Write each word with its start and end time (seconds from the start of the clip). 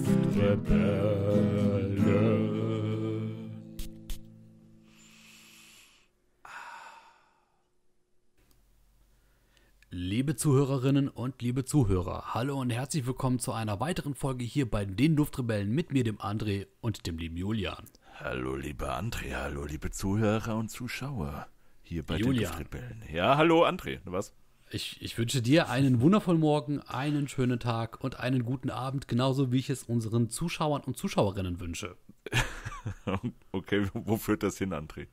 Liebe 9.91 10.37
Zuhörerinnen 10.37 11.09
und 11.09 11.43
liebe 11.43 11.65
Zuhörer, 11.65 12.35
hallo 12.35 12.61
und 12.61 12.71
herzlich 12.71 13.05
willkommen 13.05 13.41
zu 13.41 13.51
einer 13.53 13.81
weiteren 13.81 14.15
Folge 14.15 14.45
hier 14.45 14.71
bei 14.71 14.85
den 14.85 15.17
Duftrebellen 15.17 15.69
mit 15.69 15.93
mir, 15.93 16.05
dem 16.05 16.19
André 16.19 16.69
und 16.81 17.05
dem 17.09 17.19
lieben 17.19 17.37
Julian. 17.37 17.85
Hallo, 18.15 18.55
liebe 18.55 18.93
André, 18.97 19.35
hallo, 19.35 19.65
liebe 19.65 19.91
Zuhörer 19.91 20.55
und 20.57 20.71
Zuschauer 20.71 21.49
hier 21.83 22.05
bei 22.05 22.19
Julian. 22.19 22.35
den 22.35 22.45
Duftrebellen. 22.45 23.03
Ja, 23.13 23.37
hallo, 23.37 23.67
André, 23.67 23.99
was? 24.05 24.33
Ich, 24.71 25.01
ich 25.01 25.17
wünsche 25.17 25.41
dir 25.41 25.71
einen 25.71 26.03
wundervollen 26.03 26.41
Morgen, 26.41 26.81
einen 26.81 27.27
schönen 27.27 27.59
Tag 27.59 28.05
und 28.05 28.21
einen 28.21 28.45
guten 28.45 28.69
Abend, 28.69 29.09
genauso 29.09 29.51
wie 29.51 29.59
ich 29.59 29.71
es 29.71 29.83
unseren 29.83 30.29
Zuschauern 30.29 30.83
und 30.83 30.99
Zuschauerinnen 30.99 31.59
wünsche. 31.59 31.97
okay, 33.53 33.89
wo 33.95 34.19
führt 34.19 34.43
das 34.43 34.59
hin, 34.59 34.75
André? 34.75 35.07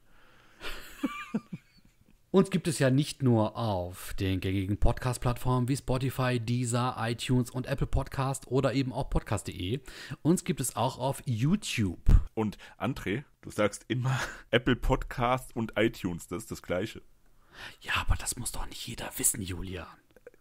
Uns 2.32 2.50
gibt 2.50 2.68
es 2.68 2.80
ja 2.80 2.90
nicht 2.90 3.24
nur 3.24 3.56
auf 3.56 4.14
den 4.16 4.42
gängigen 4.42 4.78
Podcast-Plattformen 4.78 5.70
wie 5.70 5.78
Spotify, 5.78 6.38
Deezer, 6.38 6.98
iTunes 7.00 7.50
und 7.50 7.66
Apple 7.66 7.88
Podcast 7.88 8.48
oder 8.48 8.74
eben 8.74 8.92
auch 8.92 9.10
podcast.de. 9.10 9.80
Uns 10.22 10.44
gibt 10.44 10.60
es 10.60 10.76
auch 10.76 10.98
auf 10.98 11.24
YouTube. 11.26 12.02
Und 12.34 12.58
André, 12.78 13.24
du 13.40 13.52
sagst 13.52 13.86
immer 13.88 14.20
Apple 14.52 14.76
Podcast 14.76 15.56
und 15.56 15.78
iTunes, 15.78 16.28
das 16.28 16.44
ist 16.44 16.52
das 16.52 16.62
Gleiche. 16.62 17.02
Ja, 17.82 17.94
aber 18.02 18.16
das 18.16 18.36
muss 18.36 18.52
doch 18.52 18.66
nicht 18.68 18.86
jeder 18.88 19.10
wissen, 19.18 19.42
Julian. 19.42 19.88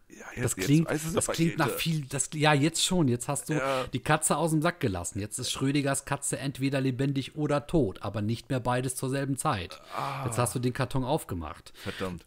Ja, 0.09 0.43
Das 0.43 0.55
klingt, 0.55 0.89
das 0.89 1.27
klingt 1.27 1.57
nach 1.57 1.69
viel. 1.69 2.05
Das, 2.05 2.29
ja, 2.33 2.53
jetzt 2.53 2.83
schon. 2.85 3.07
Jetzt 3.07 3.27
hast 3.27 3.49
du 3.49 3.53
Ja. 3.55 3.85
die 3.87 3.99
Katze 3.99 4.37
aus 4.37 4.51
dem 4.51 4.61
Sack 4.61 4.79
gelassen. 4.79 5.19
Jetzt 5.19 5.39
ist 5.39 5.51
Schrödingers 5.51 6.05
Katze 6.05 6.37
entweder 6.37 6.79
lebendig 6.79 7.35
oder 7.35 7.67
tot, 7.67 8.01
aber 8.01 8.21
nicht 8.21 8.49
mehr 8.49 8.59
beides 8.59 8.95
zur 8.95 9.09
selben 9.09 9.35
Zeit. 9.35 9.81
Ah. 9.95 10.25
Jetzt 10.25 10.37
hast 10.37 10.55
du 10.55 10.59
den 10.59 10.73
Karton 10.73 11.03
aufgemacht. 11.03 11.73
Verdammt. 11.75 12.25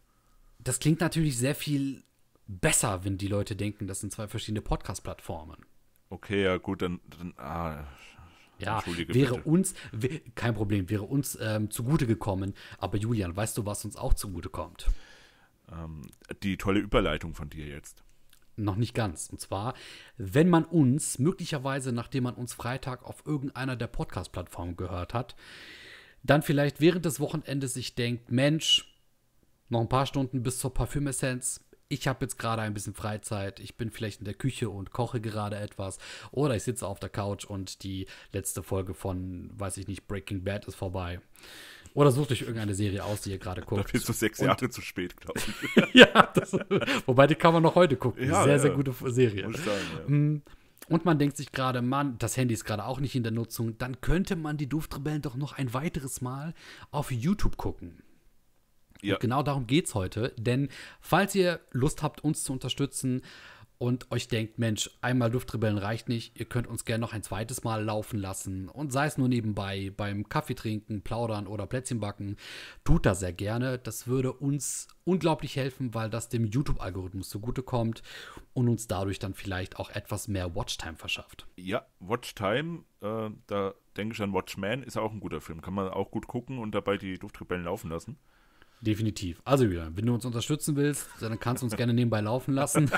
Das 0.59 0.79
klingt 0.79 0.99
natürlich 0.99 1.37
sehr 1.37 1.55
viel 1.55 2.03
besser, 2.47 3.05
wenn 3.05 3.17
die 3.17 3.27
Leute 3.27 3.55
denken, 3.55 3.87
das 3.87 4.01
sind 4.01 4.11
zwei 4.11 4.27
verschiedene 4.27 4.61
Podcast-Plattformen. 4.61 5.57
Okay, 6.09 6.43
ja, 6.43 6.57
gut, 6.57 6.81
dann. 6.81 6.99
dann 7.17 7.33
ah, 7.37 7.85
Ja, 8.59 8.83
wäre 8.85 9.35
bitte. 9.35 9.43
uns, 9.43 9.73
kein 10.35 10.53
Problem, 10.53 10.89
wäre 10.89 11.03
uns 11.03 11.37
ähm, 11.41 11.71
zugute 11.71 12.07
gekommen. 12.07 12.53
Aber 12.77 12.97
Julian, 12.97 13.35
weißt 13.35 13.57
du, 13.57 13.65
was 13.65 13.85
uns 13.85 13.95
auch 13.95 14.13
zugute 14.13 14.49
kommt? 14.49 14.87
ähm, 15.71 16.01
die 16.43 16.57
tolle 16.57 16.79
Überleitung 16.79 17.33
von 17.33 17.49
dir 17.49 17.65
jetzt. 17.65 18.03
Noch 18.55 18.75
nicht 18.75 18.93
ganz. 18.93 19.29
Und 19.29 19.39
zwar, 19.39 19.73
wenn 20.17 20.49
man 20.49 20.65
uns 20.65 21.17
möglicherweise, 21.19 21.91
nachdem 21.91 22.23
man 22.23 22.35
uns 22.35 22.53
Freitag 22.53 23.03
auf 23.03 23.25
irgendeiner 23.25 23.75
der 23.75 23.87
Podcast-Plattformen 23.87 24.75
gehört 24.75 25.13
hat, 25.13 25.35
dann 26.23 26.41
vielleicht 26.41 26.81
während 26.81 27.05
des 27.05 27.21
Wochenendes 27.21 27.73
sich 27.73 27.95
denkt, 27.95 28.31
Mensch, 28.31 28.93
noch 29.69 29.79
ein 29.79 29.89
paar 29.89 30.05
Stunden 30.05 30.43
bis 30.43 30.59
zur 30.59 30.73
Parfümessenz. 30.73 31.63
Ich 31.91 32.07
habe 32.07 32.23
jetzt 32.23 32.37
gerade 32.37 32.61
ein 32.61 32.75
bisschen 32.75 32.93
Freizeit. 32.93 33.59
Ich 33.59 33.75
bin 33.75 33.89
vielleicht 33.89 34.19
in 34.19 34.25
der 34.25 34.35
Küche 34.35 34.69
und 34.69 34.91
koche 34.91 35.19
gerade 35.19 35.55
etwas. 35.57 35.97
Oder 36.31 36.55
ich 36.55 36.61
sitze 36.61 36.85
auf 36.87 36.99
der 36.99 37.09
Couch 37.09 37.45
und 37.45 37.81
die 37.83 38.05
letzte 38.31 38.61
Folge 38.61 38.93
von, 38.93 39.49
weiß 39.57 39.77
ich 39.77 39.87
nicht, 39.87 40.07
Breaking 40.07 40.43
Bad 40.43 40.65
ist 40.65 40.75
vorbei. 40.75 41.19
Oder 41.95 42.11
sucht 42.11 42.31
euch 42.31 42.41
irgendeine 42.41 42.75
Serie 42.75 43.03
aus, 43.03 43.21
die 43.21 43.31
ihr 43.31 43.39
gerade 43.39 43.61
Da 43.61 43.67
guckt. 43.67 43.91
bist 43.91 44.07
du 44.07 44.13
sechs 44.13 44.39
Und- 44.39 44.45
Jahre 44.45 44.69
zu 44.69 44.81
spät, 44.81 45.17
glaube 45.17 45.39
ich. 45.39 45.93
ja, 45.95 46.27
das, 46.35 46.53
wobei 47.07 47.25
die 47.25 47.33
kann 47.33 47.53
man 47.53 47.63
noch 47.63 47.73
heute 47.73 47.95
gucken. 47.97 48.23
Ja, 48.29 48.43
sehr, 48.43 48.53
ja. 48.53 48.59
sehr 48.59 48.71
gute 48.71 48.93
Serie. 49.11 49.47
Muss 49.47 49.57
ich 49.57 49.65
sagen, 49.65 49.81
ja. 49.97 50.09
Mm, 50.15 50.41
Und 50.89 51.05
man 51.05 51.17
denkt 51.17 51.37
sich 51.37 51.51
gerade, 51.51 51.81
Mann, 51.81 52.19
das 52.19 52.37
Handy 52.37 52.53
ist 52.53 52.65
gerade 52.65 52.85
auch 52.85 52.99
nicht 52.99 53.15
in 53.15 53.23
der 53.23 53.31
Nutzung. 53.31 53.79
Dann 53.79 53.99
könnte 53.99 54.35
man 54.35 54.57
die 54.57 54.69
Duftrebellen 54.69 55.23
doch 55.23 55.35
noch 55.35 55.53
ein 55.53 55.73
weiteres 55.73 56.21
Mal 56.21 56.53
auf 56.91 57.11
YouTube 57.11 57.57
gucken. 57.57 58.03
Ja. 59.01 59.15
Und 59.15 59.21
genau 59.21 59.43
darum 59.43 59.67
geht 59.67 59.87
es 59.87 59.95
heute. 59.95 60.33
Denn 60.37 60.69
falls 61.01 61.35
ihr 61.35 61.59
Lust 61.71 62.03
habt, 62.03 62.23
uns 62.23 62.43
zu 62.43 62.53
unterstützen 62.53 63.21
und 63.79 64.11
euch 64.11 64.27
denkt, 64.27 64.59
Mensch, 64.59 64.89
einmal 64.99 65.31
Duftrebellen 65.31 65.77
reicht 65.77 66.09
nicht, 66.09 66.37
ihr 66.37 66.45
könnt 66.45 66.67
uns 66.67 66.83
gerne 66.83 66.99
noch 66.99 67.13
ein 67.13 67.23
zweites 67.23 67.63
Mal 67.63 67.81
laufen 67.81 68.19
lassen. 68.19 68.67
Und 68.67 68.91
sei 68.91 69.05
es 69.05 69.17
nur 69.17 69.29
nebenbei, 69.29 69.93
beim 69.95 70.27
Kaffee 70.27 70.53
trinken, 70.53 71.01
plaudern 71.01 71.47
oder 71.47 71.65
Plätzchen 71.65 72.01
backen, 72.01 72.35
tut 72.83 73.05
das 73.05 73.21
sehr 73.21 73.31
gerne. 73.31 73.79
Das 73.79 74.05
würde 74.05 74.33
uns 74.33 74.89
unglaublich 75.05 75.55
helfen, 75.55 75.93
weil 75.93 76.09
das 76.09 76.27
dem 76.27 76.45
YouTube-Algorithmus 76.45 77.29
zugutekommt 77.29 78.03
und 78.53 78.67
uns 78.67 78.87
dadurch 78.87 79.17
dann 79.17 79.33
vielleicht 79.33 79.79
auch 79.79 79.89
etwas 79.91 80.27
mehr 80.27 80.55
Watchtime 80.55 80.97
verschafft. 80.97 81.47
Ja, 81.55 81.85
Watch 82.01 82.35
Time, 82.35 82.83
äh, 82.99 83.29
da 83.47 83.73
denke 83.95 84.13
ich 84.13 84.21
an 84.21 84.33
Watchman, 84.33 84.83
ist 84.83 84.97
auch 84.97 85.13
ein 85.13 85.21
guter 85.21 85.39
Film. 85.39 85.61
Kann 85.61 85.73
man 85.73 85.87
auch 85.87 86.11
gut 86.11 86.27
gucken 86.27 86.59
und 86.59 86.75
dabei 86.75 86.97
die 86.97 87.17
Duftrebellen 87.17 87.63
laufen 87.63 87.89
lassen. 87.89 88.17
Definitiv. 88.81 89.41
Also 89.43 89.65
Julian, 89.65 89.97
wenn 89.97 90.05
du 90.05 90.13
uns 90.13 90.25
unterstützen 90.25 90.77
willst, 90.77 91.07
dann 91.19 91.37
kannst 91.39 91.63
du 91.63 91.65
uns 91.65 91.75
gerne 91.75 91.93
nebenbei 91.93 92.21
laufen 92.21 92.53
lassen. 92.53 92.89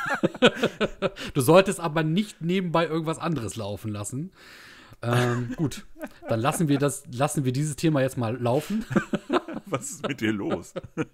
du 1.34 1.42
solltest 1.42 1.80
aber 1.80 2.04
nicht 2.04 2.42
nebenbei 2.42 2.86
irgendwas 2.86 3.18
anderes 3.18 3.56
laufen 3.56 3.92
lassen. 3.92 4.32
Ähm, 5.02 5.54
gut, 5.56 5.86
dann 6.30 6.40
lassen 6.40 6.68
wir 6.68 6.78
das, 6.78 7.04
lassen 7.12 7.46
wir 7.46 7.52
dieses 7.52 7.76
Thema 7.76 8.02
jetzt 8.02 8.18
mal 8.18 8.40
laufen. 8.40 8.86
Was 9.66 9.90
ist 9.90 10.08
mit 10.08 10.22
dir 10.22 10.34
los? 10.34 10.74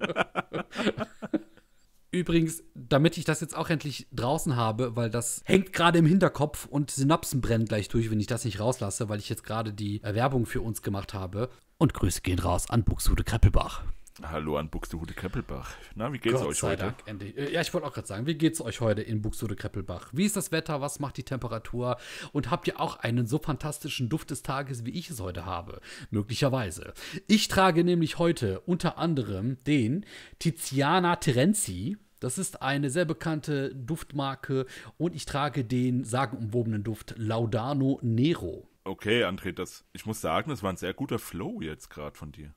Übrigens, 2.11 2.63
damit 2.73 3.17
ich 3.17 3.25
das 3.25 3.41
jetzt 3.41 3.55
auch 3.55 3.69
endlich 3.69 4.07
draußen 4.11 4.55
habe, 4.55 4.95
weil 4.95 5.09
das 5.09 5.41
hängt 5.45 5.71
gerade 5.71 5.99
im 5.99 6.05
Hinterkopf 6.05 6.65
und 6.65 6.91
Synapsen 6.91 7.41
brennen 7.41 7.65
gleich 7.65 7.89
durch, 7.89 8.09
wenn 8.09 8.19
ich 8.19 8.27
das 8.27 8.43
nicht 8.43 8.59
rauslasse, 8.59 9.07
weil 9.07 9.19
ich 9.19 9.29
jetzt 9.29 9.43
gerade 9.43 9.71
die 9.71 10.01
Werbung 10.03 10.45
für 10.45 10.61
uns 10.61 10.81
gemacht 10.81 11.13
habe. 11.13 11.49
Und 11.77 11.93
Grüße 11.93 12.21
gehen 12.21 12.39
raus 12.39 12.69
an 12.69 12.83
Buxtehude 12.83 13.23
Kreppelbach. 13.23 13.83
Hallo 14.23 14.57
an 14.57 14.69
Buxtehude 14.69 15.13
Kreppelbach. 15.13 15.75
Na, 15.93 16.11
wie 16.11 16.17
geht's 16.17 16.39
Gott 16.39 16.47
euch 16.47 16.63
heute? 16.63 16.85
Dank, 16.85 17.03
endlich. 17.05 17.37
Äh, 17.37 17.51
Ja, 17.53 17.61
ich 17.61 17.71
wollte 17.73 17.85
auch 17.85 17.93
gerade 17.93 18.07
sagen, 18.07 18.25
wie 18.25 18.33
geht's 18.33 18.59
euch 18.61 18.81
heute 18.81 19.03
in 19.03 19.21
Buxtehude 19.21 19.55
Kreppelbach? 19.55 20.09
Wie 20.11 20.25
ist 20.25 20.35
das 20.35 20.51
Wetter? 20.51 20.81
Was 20.81 20.99
macht 20.99 21.17
die 21.17 21.23
Temperatur? 21.23 21.97
Und 22.31 22.49
habt 22.49 22.67
ihr 22.67 22.79
auch 22.79 22.97
einen 22.97 23.27
so 23.27 23.37
fantastischen 23.37 24.09
Duft 24.09 24.31
des 24.31 24.41
Tages, 24.41 24.85
wie 24.85 24.91
ich 24.91 25.11
es 25.11 25.19
heute 25.19 25.45
habe? 25.45 25.81
Möglicherweise. 26.09 26.93
Ich 27.27 27.47
trage 27.47 27.83
nämlich 27.83 28.17
heute 28.17 28.61
unter 28.61 28.97
anderem 28.97 29.63
den 29.65 30.03
Tiziana 30.39 31.17
Terenzi. 31.17 31.97
Das 32.19 32.39
ist 32.39 32.63
eine 32.63 32.89
sehr 32.89 33.05
bekannte 33.05 33.75
Duftmarke 33.75 34.65
und 34.97 35.15
ich 35.15 35.25
trage 35.25 35.63
den 35.63 36.03
sagenumwobenen 36.03 36.83
Duft 36.83 37.13
Laudano 37.17 37.99
Nero. 38.01 38.67
Okay, 38.83 39.25
André, 39.25 39.51
das, 39.51 39.85
ich 39.93 40.07
muss 40.07 40.21
sagen, 40.21 40.49
das 40.49 40.63
war 40.63 40.71
ein 40.71 40.77
sehr 40.77 40.95
guter 40.95 41.19
Flow 41.19 41.61
jetzt 41.61 41.89
gerade 41.91 42.17
von 42.17 42.31
dir. 42.31 42.55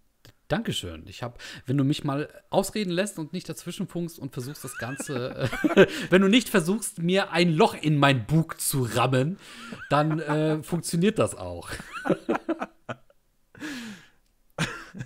Dankeschön. 0.51 1.05
Ich 1.07 1.23
habe, 1.23 1.39
wenn 1.67 1.79
du 1.79 1.85
mich 1.85 2.03
mal 2.03 2.29
ausreden 2.51 2.91
lässt 2.91 3.21
und 3.21 3.33
nicht 3.33 3.49
dazwischen 3.49 3.87
funkst 3.87 4.19
und 4.19 4.33
versuchst 4.33 4.65
das 4.65 4.77
Ganze, 4.79 5.49
äh, 5.77 5.87
wenn 6.11 6.23
du 6.23 6.29
nicht 6.29 6.49
versuchst, 6.49 7.01
mir 7.01 7.31
ein 7.31 7.53
Loch 7.53 7.75
in 7.75 7.97
mein 7.97 8.27
Bug 8.27 8.61
zu 8.61 8.83
rammen, 8.83 9.39
dann 9.91 10.19
äh, 10.19 10.61
funktioniert 10.65 11.21
das 11.21 11.37
auch. 11.37 11.71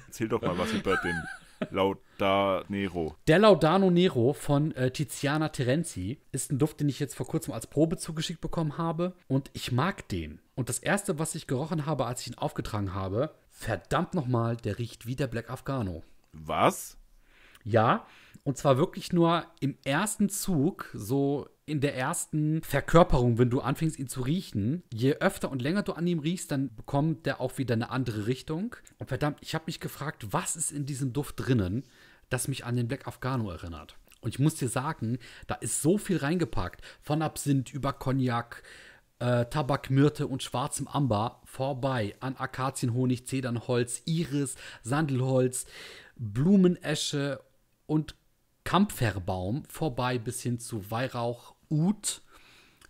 Erzähl 0.06 0.28
doch 0.28 0.40
mal 0.40 0.56
was 0.56 0.72
über 0.72 0.96
den 0.96 1.22
Lauda 1.70 2.64
Nero. 2.68 3.14
Der 3.26 3.38
Laudano 3.38 3.90
Nero 3.90 4.32
von 4.32 4.72
äh, 4.72 4.90
Tiziana 4.90 5.50
Terenzi 5.50 6.20
ist 6.32 6.52
ein 6.52 6.58
Duft, 6.58 6.80
den 6.80 6.88
ich 6.88 6.98
jetzt 7.00 7.14
vor 7.14 7.26
kurzem 7.26 7.52
als 7.52 7.66
Probe 7.66 7.98
zugeschickt 7.98 8.40
bekommen 8.40 8.78
habe 8.78 9.14
und 9.28 9.50
ich 9.52 9.72
mag 9.72 10.08
den. 10.08 10.40
Und 10.54 10.70
das 10.70 10.78
erste, 10.78 11.18
was 11.18 11.34
ich 11.34 11.46
gerochen 11.46 11.84
habe, 11.84 12.06
als 12.06 12.22
ich 12.22 12.28
ihn 12.28 12.38
aufgetragen 12.38 12.94
habe, 12.94 13.34
verdammt 13.54 14.14
nochmal, 14.14 14.56
der 14.56 14.78
riecht 14.78 15.06
wie 15.06 15.16
der 15.16 15.28
Black 15.28 15.48
Afghano. 15.48 16.02
Was? 16.32 16.98
Ja, 17.62 18.04
und 18.42 18.58
zwar 18.58 18.76
wirklich 18.76 19.12
nur 19.12 19.46
im 19.60 19.78
ersten 19.84 20.28
Zug, 20.28 20.90
so 20.92 21.48
in 21.64 21.80
der 21.80 21.96
ersten 21.96 22.62
Verkörperung, 22.62 23.38
wenn 23.38 23.48
du 23.48 23.60
anfängst, 23.60 23.98
ihn 23.98 24.08
zu 24.08 24.20
riechen. 24.20 24.82
Je 24.92 25.14
öfter 25.14 25.50
und 25.50 25.62
länger 25.62 25.82
du 25.82 25.92
an 25.92 26.06
ihm 26.06 26.18
riechst, 26.18 26.50
dann 26.50 26.74
bekommt 26.74 27.24
der 27.24 27.40
auch 27.40 27.56
wieder 27.56 27.72
eine 27.72 27.90
andere 27.90 28.26
Richtung. 28.26 28.76
Und 28.98 29.06
verdammt, 29.06 29.38
ich 29.40 29.54
habe 29.54 29.64
mich 29.66 29.80
gefragt, 29.80 30.26
was 30.32 30.56
ist 30.56 30.72
in 30.72 30.84
diesem 30.84 31.14
Duft 31.14 31.36
drinnen, 31.38 31.84
das 32.28 32.48
mich 32.48 32.66
an 32.66 32.76
den 32.76 32.88
Black 32.88 33.06
Afghano 33.06 33.50
erinnert. 33.50 33.96
Und 34.20 34.34
ich 34.34 34.38
muss 34.38 34.56
dir 34.56 34.68
sagen, 34.68 35.18
da 35.46 35.54
ist 35.54 35.80
so 35.80 35.96
viel 35.96 36.18
reingepackt. 36.18 36.82
Von 37.00 37.22
Absinth 37.22 37.72
über 37.72 37.92
Cognac, 37.92 38.62
äh, 39.24 39.46
Tabak, 39.46 39.88
Myrte 39.88 40.26
und 40.26 40.42
schwarzem 40.42 40.86
Amber 40.86 41.40
vorbei 41.44 42.14
an 42.20 42.36
Akazienhonig, 42.36 43.26
Zedernholz, 43.26 44.02
Iris, 44.04 44.56
Sandelholz, 44.82 45.66
Blumenesche 46.16 47.42
und 47.86 48.16
Kampferbaum 48.64 49.64
vorbei 49.68 50.18
bis 50.18 50.42
hin 50.42 50.58
zu 50.58 50.90
Weihrauch, 50.90 51.54
Ud, 51.70 52.20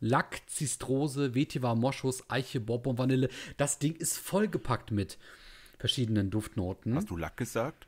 Lack, 0.00 0.42
Zistrose, 0.46 1.34
Vetiver, 1.34 1.76
Moschus, 1.76 2.28
Eiche, 2.28 2.60
Bourbon, 2.60 2.98
Vanille. 2.98 3.28
Das 3.56 3.78
Ding 3.78 3.94
ist 3.94 4.18
vollgepackt 4.18 4.90
mit 4.90 5.18
verschiedenen 5.78 6.30
Duftnoten. 6.30 6.96
Hast 6.96 7.10
du 7.10 7.16
Lack 7.16 7.36
gesagt? 7.36 7.86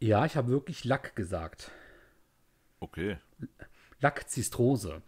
Ja, 0.00 0.26
ich 0.26 0.36
habe 0.36 0.48
wirklich 0.48 0.84
Lack 0.84 1.14
gesagt. 1.14 1.70
Okay. 2.80 3.18
Lackzistrose. 4.00 5.02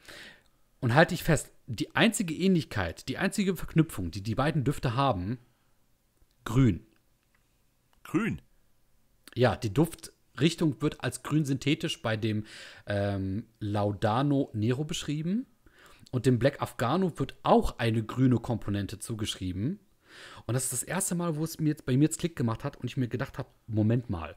Und 0.81 0.94
halte 0.94 1.14
ich 1.14 1.22
fest, 1.22 1.50
die 1.70 1.94
einzige 1.94 2.34
Ähnlichkeit, 2.34 3.08
die 3.08 3.17
einzige 3.17 3.55
Verknüpfung, 3.55 4.11
die 4.11 4.22
die 4.22 4.34
beiden 4.34 4.64
Düfte 4.64 4.96
haben, 4.96 5.38
grün. 6.44 6.84
Grün. 8.02 8.43
Ja, 9.37 9.55
die 9.55 9.72
Duftrichtung 9.72 10.82
wird 10.82 11.05
als 11.05 11.22
grün 11.22 11.44
synthetisch 11.44 12.02
bei 12.02 12.17
dem 12.17 12.44
ähm, 12.87 13.46
Laudano 13.61 14.50
Nero 14.52 14.84
beschrieben. 14.84 15.46
Und 16.11 16.26
dem 16.26 16.40
Black 16.40 16.61
Afghano 16.61 17.17
wird 17.20 17.37
auch 17.44 17.78
eine 17.78 18.02
grüne 18.02 18.38
Komponente 18.38 18.99
zugeschrieben. 18.99 19.78
Und 20.46 20.55
das 20.55 20.64
ist 20.64 20.72
das 20.72 20.82
erste 20.82 21.14
Mal, 21.14 21.37
wo 21.37 21.44
es 21.44 21.61
mir 21.61 21.69
jetzt, 21.69 21.87
bei 21.87 21.96
mir 21.96 22.05
jetzt 22.05 22.19
Klick 22.19 22.34
gemacht 22.34 22.64
hat 22.64 22.78
und 22.78 22.88
ich 22.88 22.96
mir 22.96 23.06
gedacht 23.06 23.38
habe, 23.38 23.49
Moment 23.69 24.11
mal. 24.11 24.37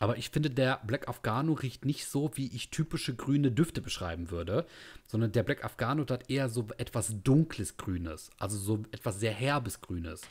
Aber 0.00 0.16
ich 0.16 0.30
finde, 0.30 0.48
der 0.48 0.80
Black 0.86 1.08
Afghano 1.08 1.52
riecht 1.52 1.84
nicht 1.84 2.06
so, 2.06 2.30
wie 2.34 2.48
ich 2.48 2.70
typische 2.70 3.14
grüne 3.14 3.52
Düfte 3.52 3.82
beschreiben 3.82 4.30
würde, 4.30 4.66
sondern 5.06 5.30
der 5.30 5.42
Black 5.42 5.62
Afghano 5.62 6.06
hat 6.08 6.30
eher 6.30 6.48
so 6.48 6.66
etwas 6.78 7.22
dunkles 7.22 7.76
Grünes, 7.76 8.30
also 8.38 8.56
so 8.56 8.82
etwas 8.92 9.20
sehr 9.20 9.32
herbes 9.32 9.82
Grünes. 9.82 10.22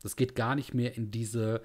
Das 0.00 0.14
geht 0.14 0.36
gar 0.36 0.54
nicht 0.54 0.74
mehr 0.74 0.96
in 0.96 1.10
diese 1.10 1.60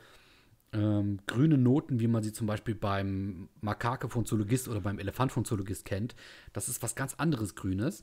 ähm, 0.74 1.20
grüne 1.28 1.60
Noten, 1.60 2.00
wie 2.00 2.08
man 2.08 2.24
sie 2.24 2.34
zum 2.34 2.48
Beispiel 2.48 2.74
beim 2.74 3.48
Makake 3.62 4.10
von 4.10 4.26
Zoologist 4.26 4.68
oder 4.68 4.82
beim 4.82 4.98
Elefant 4.98 5.32
von 5.32 5.46
Zoologist 5.46 5.86
kennt. 5.86 6.16
Das 6.54 6.68
ist 6.68 6.82
was 6.82 6.96
ganz 6.96 7.14
anderes 7.14 7.54
Grünes. 7.54 8.02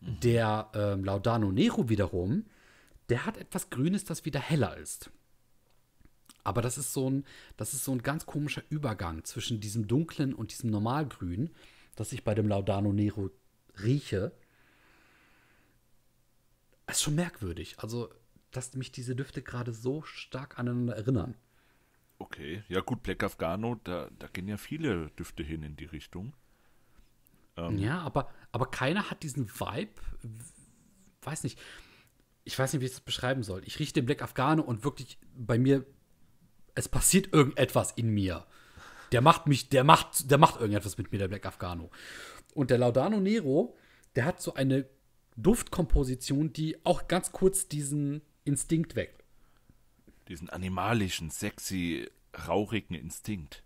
Der 0.00 0.70
ähm, 0.74 1.02
Laudano 1.02 1.50
Nero 1.50 1.88
wiederum, 1.88 2.44
der 3.08 3.24
hat 3.24 3.38
etwas 3.38 3.70
Grünes, 3.70 4.04
das 4.04 4.26
wieder 4.26 4.40
heller 4.40 4.76
ist. 4.76 5.10
Aber 6.44 6.62
das 6.62 6.78
ist 6.78 6.92
so 6.92 7.10
ein, 7.10 7.24
das 7.56 7.74
ist 7.74 7.84
so 7.84 7.92
ein 7.92 8.02
ganz 8.02 8.26
komischer 8.26 8.62
Übergang 8.68 9.24
zwischen 9.24 9.60
diesem 9.60 9.88
dunklen 9.88 10.34
und 10.34 10.52
diesem 10.52 10.70
Normalgrün, 10.70 11.50
das 11.96 12.12
ich 12.12 12.22
bei 12.22 12.34
dem 12.34 12.48
Laudano 12.48 12.92
Nero 12.92 13.30
rieche. 13.82 14.32
Das 16.86 16.96
ist 16.96 17.02
schon 17.02 17.14
merkwürdig. 17.14 17.76
Also, 17.78 18.10
dass 18.50 18.74
mich 18.74 18.92
diese 18.92 19.16
Düfte 19.16 19.42
gerade 19.42 19.72
so 19.72 20.02
stark 20.02 20.58
aneinander 20.58 20.96
erinnern. 20.96 21.34
Okay, 22.18 22.62
ja 22.68 22.80
gut, 22.80 23.02
Black 23.02 23.22
Afghano, 23.24 23.80
da, 23.82 24.08
da 24.18 24.28
gehen 24.28 24.46
ja 24.46 24.56
viele 24.56 25.10
Düfte 25.10 25.42
hin 25.42 25.62
in 25.62 25.76
die 25.76 25.86
Richtung. 25.86 26.34
Ähm. 27.56 27.78
Ja, 27.78 28.00
aber, 28.00 28.30
aber 28.52 28.66
keiner 28.66 29.10
hat 29.10 29.22
diesen 29.22 29.48
Vibe, 29.48 29.92
weiß 31.22 31.42
nicht, 31.42 31.58
ich 32.44 32.58
weiß 32.58 32.72
nicht, 32.72 32.82
wie 32.82 32.86
ich 32.86 32.92
das 32.92 33.00
beschreiben 33.00 33.42
soll. 33.42 33.62
Ich 33.64 33.78
rieche 33.78 33.94
den 33.94 34.06
Black 34.06 34.22
Afghano 34.22 34.62
und 34.62 34.84
wirklich 34.84 35.18
bei 35.34 35.58
mir, 35.58 35.86
es 36.74 36.88
passiert 36.88 37.32
irgendetwas 37.32 37.92
in 37.92 38.08
mir. 38.10 38.46
Der 39.12 39.20
macht 39.20 39.46
mich, 39.46 39.68
der 39.68 39.84
macht, 39.84 40.30
der 40.30 40.38
macht 40.38 40.56
irgendetwas 40.60 40.98
mit 40.98 41.12
mir, 41.12 41.18
der 41.18 41.28
Black 41.28 41.46
Afghano. 41.46 41.90
Und 42.54 42.70
der 42.70 42.78
Laudano 42.78 43.20
Nero, 43.20 43.76
der 44.16 44.24
hat 44.24 44.40
so 44.40 44.54
eine 44.54 44.86
Duftkomposition, 45.36 46.52
die 46.52 46.84
auch 46.84 47.08
ganz 47.08 47.32
kurz 47.32 47.68
diesen 47.68 48.22
Instinkt 48.44 48.96
weckt. 48.96 49.22
Diesen 50.28 50.48
animalischen, 50.50 51.30
sexy, 51.30 52.08
rauchigen 52.48 52.96
Instinkt. 52.96 53.62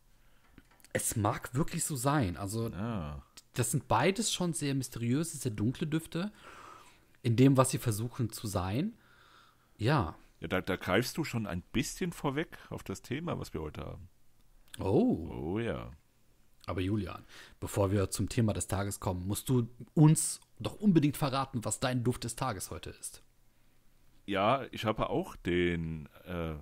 Es 0.92 1.16
mag 1.16 1.54
wirklich 1.54 1.84
so 1.84 1.96
sein. 1.96 2.36
Also, 2.36 2.66
Ah. 2.68 3.22
das 3.54 3.70
sind 3.70 3.88
beides 3.88 4.32
schon 4.32 4.52
sehr 4.52 4.74
mysteriöse, 4.74 5.36
sehr 5.36 5.52
dunkle 5.52 5.86
Düfte. 5.86 6.32
In 7.22 7.36
dem, 7.36 7.56
was 7.56 7.70
sie 7.70 7.78
versuchen 7.78 8.30
zu 8.30 8.46
sein. 8.46 8.94
Ja. 9.76 10.16
Ja, 10.40 10.48
da, 10.48 10.60
da 10.60 10.76
greifst 10.76 11.16
du 11.16 11.24
schon 11.24 11.46
ein 11.46 11.62
bisschen 11.72 12.12
vorweg 12.12 12.58
auf 12.70 12.82
das 12.82 13.02
Thema, 13.02 13.38
was 13.38 13.52
wir 13.54 13.60
heute 13.60 13.84
haben. 13.84 14.08
Oh. 14.78 15.54
Oh 15.54 15.58
ja. 15.58 15.90
Aber 16.66 16.80
Julian, 16.80 17.24
bevor 17.60 17.90
wir 17.90 18.10
zum 18.10 18.28
Thema 18.28 18.52
des 18.52 18.68
Tages 18.68 19.00
kommen, 19.00 19.26
musst 19.26 19.48
du 19.48 19.68
uns 19.94 20.40
doch 20.60 20.74
unbedingt 20.74 21.16
verraten, 21.16 21.64
was 21.64 21.80
dein 21.80 22.04
Duft 22.04 22.24
des 22.24 22.36
Tages 22.36 22.70
heute 22.70 22.90
ist. 22.90 23.22
Ja, 24.26 24.66
ich 24.70 24.84
habe 24.84 25.08
auch 25.08 25.34
den, 25.36 26.08
äh, 26.26 26.50
äh, 26.52 26.56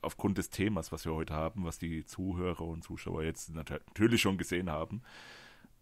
aufgrund 0.00 0.38
des 0.38 0.50
Themas, 0.50 0.92
was 0.92 1.04
wir 1.04 1.14
heute 1.14 1.34
haben, 1.34 1.64
was 1.64 1.78
die 1.78 2.04
Zuhörer 2.04 2.60
und 2.60 2.84
Zuschauer 2.84 3.24
jetzt 3.24 3.52
nat 3.52 3.70
natürlich 3.70 4.22
schon 4.22 4.38
gesehen 4.38 4.70
haben, 4.70 5.02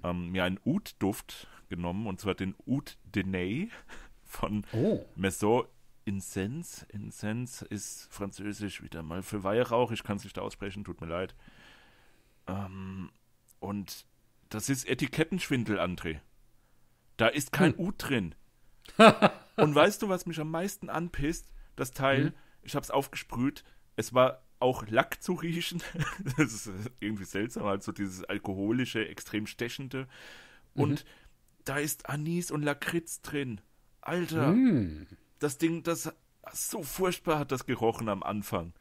ähm, 0.03 0.31
mir 0.31 0.45
einen 0.45 0.59
Oud-Duft 0.65 1.47
genommen, 1.69 2.07
und 2.07 2.19
zwar 2.19 2.35
den 2.35 2.55
Oud 2.67 2.97
Denay 3.05 3.69
von 4.25 4.65
Oh. 4.73 5.05
Maison 5.15 5.67
Incense. 6.07 6.87
Incense 6.89 7.65
ist 7.67 8.07
französisch 8.11 8.83
wieder 8.83 9.03
mal 9.03 9.23
für 9.23 9.45
Weihrauch. 9.45 9.91
Ich 9.93 10.03
kann 10.03 10.17
es 10.17 10.25
nicht 10.25 10.39
aussprechen, 10.39 10.85
tut 10.85 11.01
mir 11.03 11.09
leid. 11.09 11.35
Ähm, 12.47 13.11
und 13.61 14.07
das 14.49 14.69
ist 14.69 14.89
Etikettenschwindel, 14.89 15.79
André. 15.81 16.21
Da 17.19 17.29
ist 17.29 17.53
kein 17.53 17.73
Hm. 17.77 17.81
Ud 17.81 17.95
drin. 17.99 18.35
und 19.57 19.75
weißt 19.75 20.01
du, 20.03 20.09
was 20.09 20.27
mich 20.27 20.39
am 20.41 20.51
meisten 20.51 20.89
anpisst? 20.89 21.47
Das 21.75 21.91
Teil, 21.91 22.27
Hm. 22.27 22.33
ich 22.63 22.75
habe 22.77 22.85
es 22.85 22.91
aufgesprüht, 22.91 23.65
es 23.97 24.15
war 24.15 24.43
auch 24.61 24.87
Lack 24.87 25.23
zu 25.23 25.35
riechen. 25.35 25.83
das 26.39 26.53
ist 26.53 26.71
irgendwie 27.01 27.25
seltsam, 27.25 27.65
halt 27.65 27.83
so 27.83 27.93
dieses 27.93 28.25
alkoholische, 28.25 29.07
extrem 29.09 29.47
stechende. 29.47 30.07
Und 30.75 31.05
da 31.65 31.79
ist 31.79 32.09
Anis 32.09 32.51
und 32.51 32.63
Lakritz 32.63 33.23
drin. 33.23 33.61
Alter, 34.03 34.49
Hm. 34.53 35.07
Das 35.39 35.59
Ding, 35.59 35.83
das 35.83 36.13
so 36.53 36.83
furchtbar 36.83 37.39
hat 37.39 37.53
das 37.53 37.67
gerochen 37.67 38.09
am 38.09 38.23
Anfang. 38.23 38.73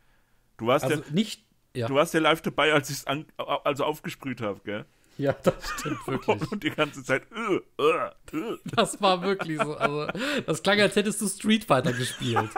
Du 0.57 0.67
warst, 0.67 0.85
Also 0.85 1.01
ja, 1.01 1.11
nicht. 1.11 1.43
Ja, 1.73 1.87
du 1.87 1.95
warst 1.95 2.13
ja 2.13 2.21
live 2.21 2.41
dabei, 2.41 2.73
als 2.73 2.89
ich 2.89 2.97
es 2.97 3.05
also 3.37 3.83
aufgesprüht 3.83 4.41
habe, 4.41 4.61
gell? 4.63 4.85
ja, 5.17 5.33
das 5.43 5.53
stimmt 5.79 6.07
wirklich. 6.07 6.51
Und 6.51 6.63
die 6.63 6.69
ganze 6.69 7.03
Zeit. 7.03 7.23
Äh, 7.31 7.81
äh, 7.81 8.37
äh. 8.37 8.57
Das 8.75 9.01
war 9.01 9.21
wirklich 9.21 9.59
so. 9.61 9.75
Also, 9.75 10.07
das 10.45 10.61
klang, 10.61 10.79
als 10.81 10.95
hättest 10.95 11.21
du 11.21 11.27
Street 11.27 11.65
Fighter 11.65 11.93
gespielt. 11.93 12.49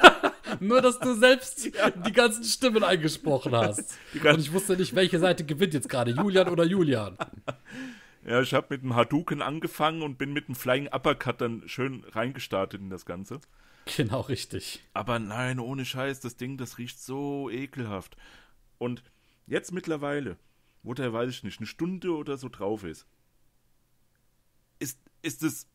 nur, 0.60 0.82
dass 0.82 0.98
du 0.98 1.14
selbst 1.14 1.64
die 1.64 2.12
ganzen 2.12 2.44
Stimmen 2.44 2.82
eingesprochen 2.82 3.54
hast. 3.54 3.96
Und 4.12 4.38
ich 4.40 4.52
wusste 4.52 4.76
nicht, 4.76 4.94
welche 4.94 5.18
Seite 5.18 5.44
gewinnt 5.44 5.74
jetzt 5.74 5.88
gerade, 5.88 6.10
Julian 6.10 6.48
oder 6.48 6.64
Julian. 6.64 7.16
Ja, 8.24 8.40
ich 8.40 8.52
habe 8.52 8.66
mit 8.70 8.82
dem 8.82 8.94
Hadouken 8.94 9.40
angefangen 9.40 10.02
und 10.02 10.18
bin 10.18 10.32
mit 10.32 10.48
dem 10.48 10.54
Flying 10.54 10.88
Uppercut 10.88 11.40
dann 11.40 11.68
schön 11.68 12.04
reingestartet 12.04 12.80
in 12.80 12.90
das 12.90 13.06
Ganze. 13.06 13.40
Genau 13.96 14.20
richtig. 14.20 14.80
Aber 14.92 15.18
nein, 15.18 15.58
ohne 15.58 15.84
Scheiß, 15.84 16.20
das 16.20 16.36
Ding, 16.36 16.58
das 16.58 16.78
riecht 16.78 17.00
so 17.00 17.48
ekelhaft. 17.50 18.16
Und 18.78 19.02
jetzt 19.46 19.72
mittlerweile, 19.72 20.36
wo 20.82 20.94
der, 20.94 21.12
weiß 21.12 21.30
ich 21.30 21.44
nicht, 21.44 21.58
eine 21.58 21.66
Stunde 21.66 22.14
oder 22.14 22.36
so 22.36 22.48
drauf 22.48 22.84
ist, 22.84 23.06
ist, 24.78 24.98
ist 25.22 25.42
es 25.42 25.66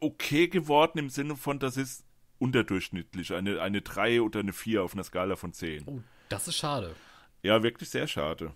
okay 0.00 0.48
geworden 0.48 0.98
im 0.98 1.10
Sinne 1.10 1.36
von, 1.36 1.58
das 1.58 1.76
ist 1.76 2.04
unterdurchschnittlich, 2.38 3.32
eine, 3.32 3.60
eine 3.60 3.82
3 3.82 4.20
oder 4.20 4.40
eine 4.40 4.52
4 4.52 4.82
auf 4.82 4.94
einer 4.94 5.04
Skala 5.04 5.36
von 5.36 5.52
10. 5.52 5.84
Oh, 5.86 6.02
das 6.28 6.48
ist 6.48 6.56
schade. 6.56 6.94
Ja, 7.42 7.62
wirklich 7.62 7.88
sehr 7.88 8.06
schade. 8.06 8.54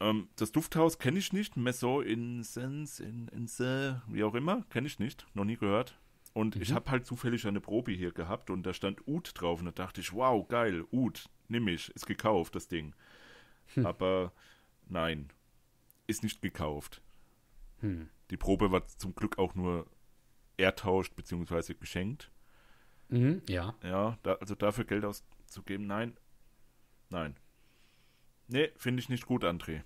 Ähm, 0.00 0.28
das 0.36 0.52
Dufthaus 0.52 0.98
kenne 0.98 1.18
ich 1.18 1.32
nicht. 1.32 1.56
Maison 1.56 2.04
in 2.04 2.42
Sens, 2.42 3.00
in, 3.00 3.28
in 3.28 3.46
Se, 3.46 4.02
wie 4.08 4.24
auch 4.24 4.34
immer, 4.34 4.64
kenne 4.70 4.86
ich 4.86 4.98
nicht. 4.98 5.26
Noch 5.34 5.44
nie 5.44 5.56
gehört. 5.56 5.98
Und 6.34 6.56
ich 6.56 6.72
habe 6.72 6.90
halt 6.90 7.06
zufällig 7.06 7.46
eine 7.46 7.60
Probe 7.60 7.90
hier 7.92 8.12
gehabt 8.12 8.50
und 8.50 8.62
da 8.62 8.72
stand 8.72 9.08
Ud 9.08 9.32
drauf 9.34 9.60
und 9.60 9.66
da 9.66 9.72
dachte 9.72 10.00
ich, 10.00 10.12
wow, 10.12 10.46
geil, 10.46 10.84
Ud, 10.92 11.28
nimm 11.48 11.66
ich, 11.68 11.90
ist 11.96 12.06
gekauft, 12.06 12.54
das 12.54 12.68
Ding. 12.68 12.94
Aber 13.82 14.32
nein, 14.88 15.30
ist 16.06 16.22
nicht 16.22 16.42
gekauft. 16.42 17.02
Hm. 17.80 18.08
Die 18.30 18.36
Probe 18.36 18.70
war 18.70 18.86
zum 18.86 19.14
Glück 19.14 19.38
auch 19.38 19.54
nur 19.54 19.86
ertauscht 20.56 21.16
bzw. 21.16 21.74
geschenkt. 21.74 22.30
Mhm, 23.08 23.42
ja. 23.48 23.74
Ja, 23.82 24.18
da, 24.22 24.34
also 24.34 24.54
dafür 24.54 24.84
Geld 24.84 25.04
auszugeben, 25.04 25.86
nein. 25.86 26.16
Nein. 27.08 27.36
Nee, 28.48 28.70
finde 28.76 29.00
ich 29.00 29.08
nicht 29.08 29.26
gut, 29.26 29.44
André. 29.44 29.82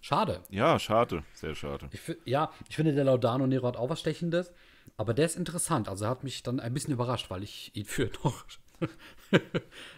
Schade. 0.00 0.42
Ja, 0.50 0.78
schade, 0.78 1.24
sehr 1.34 1.54
schade. 1.54 1.88
Ich, 1.92 2.00
ja, 2.24 2.52
ich 2.68 2.76
finde, 2.76 2.94
der 2.94 3.04
Laudano 3.04 3.46
Nero 3.46 3.66
hat 3.66 3.76
auch 3.76 3.90
was 3.90 4.00
Stechendes. 4.00 4.52
Aber 4.96 5.14
der 5.14 5.26
ist 5.26 5.36
interessant. 5.36 5.88
Also 5.88 6.04
er 6.04 6.10
hat 6.10 6.22
mich 6.22 6.42
dann 6.44 6.60
ein 6.60 6.72
bisschen 6.72 6.94
überrascht, 6.94 7.28
weil 7.28 7.42
ich 7.42 7.74
ihn 7.74 7.84
für 7.84 8.10
noch 8.24 8.44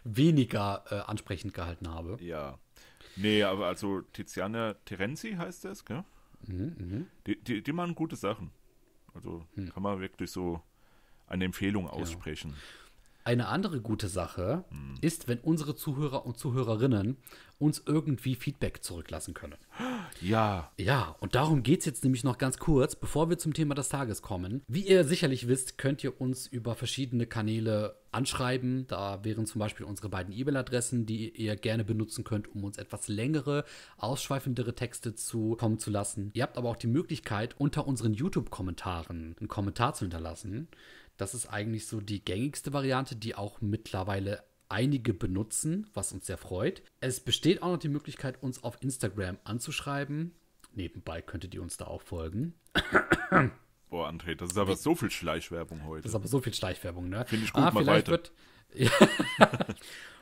weniger 0.05 0.85
äh, 0.91 0.95
ansprechend 1.00 1.55
gehalten 1.55 1.88
habe. 1.88 2.17
Ja. 2.23 2.59
Nee, 3.17 3.43
aber 3.43 3.67
also 3.67 4.00
Tiziana 4.00 4.75
Terenzi 4.85 5.33
heißt 5.33 5.65
das, 5.65 5.85
gell? 5.85 6.05
Mhm, 6.47 7.09
Die, 7.27 7.43
die, 7.43 7.62
die 7.62 7.73
machen 7.73 7.95
gute 7.95 8.17
Sachen. 8.17 8.53
Also 9.12 9.45
kann 9.75 9.83
man 9.83 10.00
wirklich 10.00 10.31
so 10.31 10.62
eine 11.27 11.45
Empfehlung 11.45 11.88
aussprechen. 11.88 12.55
Eine 13.25 13.49
andere 13.49 13.81
gute 13.81 14.09
Sache 14.09 14.65
hm. 14.71 14.95
ist, 15.01 15.29
wenn 15.29 15.39
unsere 15.39 15.77
Zuhörer 15.77 16.25
und 16.25 16.39
Zuhörerinnen 16.39 17.19
uns 17.59 17.83
irgendwie 17.85 18.37
Feedback 18.37 18.83
zurücklassen 18.83 19.35
können. 19.35 19.57
Ja. 20.21 20.71
Ja, 20.79 21.17
und 21.21 21.35
darum 21.35 21.63
geht 21.63 21.81
es 21.81 21.87
jetzt 21.87 22.05
nämlich 22.05 22.25
noch 22.25 22.39
ganz 22.39 22.59
kurz, 22.59 22.95
bevor 22.95 23.29
wir 23.31 23.39
zum 23.39 23.53
Thema 23.53 23.75
des 23.75 23.89
Tages 23.89 24.23
kommen. 24.23 24.63
Wie 24.69 24.87
ihr 24.87 25.05
sicherlich 25.05 25.49
wisst, 25.49 25.77
könnt 25.77 26.05
ihr 26.05 26.21
uns 26.21 26.47
über 26.47 26.75
verschiedene 26.75 27.27
Kanäle 27.27 27.97
anschreiben. 28.13 28.87
Da 28.87 29.25
wären 29.25 29.47
zum 29.47 29.59
Beispiel 29.59 29.87
unsere 29.87 30.09
beiden 30.09 30.33
E-Mail-Adressen, 30.33 31.05
die 31.05 31.31
ihr 31.31 31.57
gerne 31.57 31.85
benutzen 31.85 32.25
könnt, 32.25 32.49
um 32.55 32.65
uns 32.65 32.79
etwas 32.79 33.09
längere, 33.09 33.65
ausschweifendere 33.97 34.75
Texte 34.75 35.15
zu 35.15 35.57
kommen 35.57 35.79
zu 35.79 35.91
lassen. 35.91 36.31
Ihr 36.35 36.45
habt 36.45 36.57
aber 36.57 36.71
auch 36.71 36.77
die 36.77 36.87
Möglichkeit, 36.87 37.57
unter 37.59 37.87
unseren 37.87 38.15
YouTube-Kommentaren 38.15 39.37
einen 39.39 39.49
Kommentar 39.49 39.95
zu 39.95 40.05
hinterlassen. 40.05 40.69
Das 41.19 41.35
ist 41.35 41.47
eigentlich 41.47 41.87
so 41.87 42.01
die 42.01 42.25
gängigste 42.25 42.73
Variante, 42.73 43.17
die 43.17 43.35
auch 43.35 43.61
mittlerweile 43.61 44.45
einige 44.69 45.13
benutzen, 45.13 45.91
was 45.93 46.13
uns 46.13 46.27
sehr 46.27 46.39
freut. 46.39 46.83
Es 47.01 47.21
besteht 47.21 47.61
auch 47.61 47.73
noch 47.73 47.79
die 47.79 47.89
Möglichkeit, 47.89 48.43
uns 48.43 48.63
auf 48.63 48.81
Instagram 48.83 49.39
anzuschreiben. 49.45 50.33
Nebenbei 50.75 51.21
könntet 51.21 51.55
ihr 51.55 51.63
uns 51.63 51.77
da 51.77 51.87
auch 51.87 52.03
folgen. 52.03 52.55
Boah, 53.91 54.09
André, 54.09 54.37
das 54.37 54.51
ist 54.51 54.59
aber 54.59 54.77
so 54.77 54.95
viel 54.95 55.11
Schleichwerbung 55.11 55.85
heute. 55.87 56.03
Das 56.03 56.13
ist 56.13 56.15
aber 56.15 56.29
so 56.29 56.41
viel 56.41 56.55
Schleichwerbung, 56.55 57.09
ne? 57.09 57.25
Finde 57.27 57.47
ich 57.47 57.53
gut, 57.53 57.65
ah, 57.65 57.71
mal 57.73 57.87
weiter. 57.87 58.13
Wird, 58.13 58.33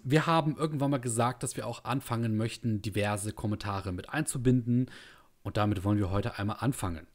wir 0.05 0.27
haben 0.27 0.57
irgendwann 0.57 0.93
mal 0.93 1.01
gesagt, 1.01 1.43
dass 1.43 1.57
wir 1.57 1.67
auch 1.67 1.85
anfangen 1.85 2.37
möchten, 2.37 2.81
diverse 2.81 3.33
Kommentare 3.33 3.93
mit 3.93 4.09
einzubinden. 4.09 4.91
Und 5.43 5.57
damit 5.57 5.85
wollen 5.85 5.99
wir 5.99 6.11
heute 6.11 6.39
einmal 6.39 6.59
anfangen. 6.61 7.07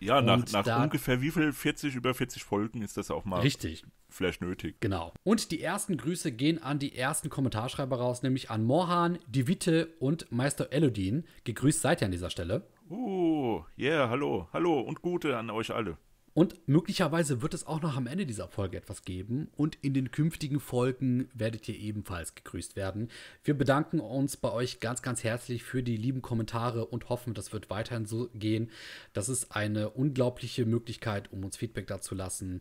Ja, 0.00 0.20
nach, 0.20 0.44
nach 0.52 0.64
da, 0.64 0.82
ungefähr 0.82 1.20
wie 1.20 1.30
viel? 1.30 1.52
40, 1.52 1.94
über 1.94 2.14
40 2.14 2.44
Folgen 2.44 2.82
ist 2.82 2.96
das 2.96 3.10
auch 3.10 3.24
mal 3.24 3.40
richtig. 3.40 3.84
vielleicht 4.08 4.40
nötig. 4.42 4.76
Genau. 4.80 5.12
Und 5.24 5.50
die 5.50 5.62
ersten 5.62 5.96
Grüße 5.96 6.32
gehen 6.32 6.62
an 6.62 6.78
die 6.78 6.94
ersten 6.96 7.30
Kommentarschreiber 7.30 7.96
raus, 7.96 8.22
nämlich 8.22 8.50
an 8.50 8.64
Morhan, 8.64 9.18
Divite 9.26 9.94
und 9.98 10.30
Meister 10.30 10.72
Elodin. 10.72 11.24
Gegrüßt 11.44 11.80
seid 11.80 12.02
ihr 12.02 12.06
an 12.06 12.12
dieser 12.12 12.30
Stelle. 12.30 12.66
Uh, 12.88 13.62
yeah, 13.78 14.08
hallo, 14.08 14.48
hallo 14.52 14.80
und 14.80 15.02
Gute 15.02 15.36
an 15.36 15.50
euch 15.50 15.72
alle. 15.74 15.96
Und 16.36 16.68
möglicherweise 16.68 17.40
wird 17.40 17.54
es 17.54 17.66
auch 17.66 17.80
noch 17.80 17.96
am 17.96 18.06
Ende 18.06 18.26
dieser 18.26 18.46
Folge 18.46 18.76
etwas 18.76 19.06
geben. 19.06 19.48
Und 19.56 19.78
in 19.80 19.94
den 19.94 20.10
künftigen 20.10 20.60
Folgen 20.60 21.30
werdet 21.32 21.66
ihr 21.66 21.76
ebenfalls 21.76 22.34
gegrüßt 22.34 22.76
werden. 22.76 23.08
Wir 23.42 23.56
bedanken 23.56 24.00
uns 24.00 24.36
bei 24.36 24.52
euch 24.52 24.78
ganz, 24.80 25.00
ganz 25.00 25.24
herzlich 25.24 25.62
für 25.62 25.82
die 25.82 25.96
lieben 25.96 26.20
Kommentare 26.20 26.84
und 26.84 27.08
hoffen, 27.08 27.32
das 27.32 27.54
wird 27.54 27.70
weiterhin 27.70 28.04
so 28.04 28.28
gehen. 28.34 28.70
Das 29.14 29.30
ist 29.30 29.56
eine 29.56 29.88
unglaubliche 29.88 30.66
Möglichkeit, 30.66 31.32
um 31.32 31.42
uns 31.42 31.56
Feedback 31.56 31.86
dazu 31.86 32.14
lassen, 32.14 32.60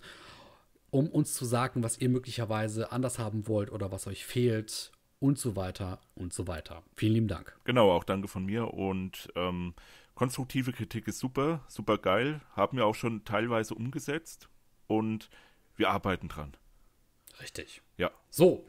um 0.89 1.10
uns 1.10 1.34
zu 1.34 1.44
sagen, 1.44 1.84
was 1.84 1.98
ihr 2.00 2.08
möglicherweise 2.08 2.94
anders 2.94 3.20
haben 3.20 3.46
wollt 3.50 3.74
oder 3.74 3.91
was 3.91 4.08
euch 4.08 4.25
fehlt 4.25 4.94
und 5.20 5.38
so 5.38 5.58
weiter 5.58 6.00
und 6.15 6.32
so 6.32 6.48
weiter. 6.48 6.82
Vielen 6.96 7.13
lieben 7.15 7.27
Dank. 7.27 7.60
Genau, 7.65 7.91
auch 7.91 8.05
danke 8.05 8.29
von 8.29 8.46
mir 8.46 8.74
und 8.74 9.27
ähm 9.36 9.74
konstruktive 10.16 10.72
Kritik 10.72 11.08
ist 11.08 11.20
super, 11.20 11.64
super 11.68 11.98
geil, 11.98 12.42
haben 12.56 12.78
wir 12.78 12.86
auch 12.86 12.96
schon 12.96 13.24
teilweise 13.26 13.76
umgesetzt 13.76 14.50
und 14.88 15.30
wir 15.76 15.90
arbeiten 15.90 16.30
dran. 16.30 16.56
Richtig. 17.42 17.82
Ja. 17.98 18.12
So, 18.30 18.66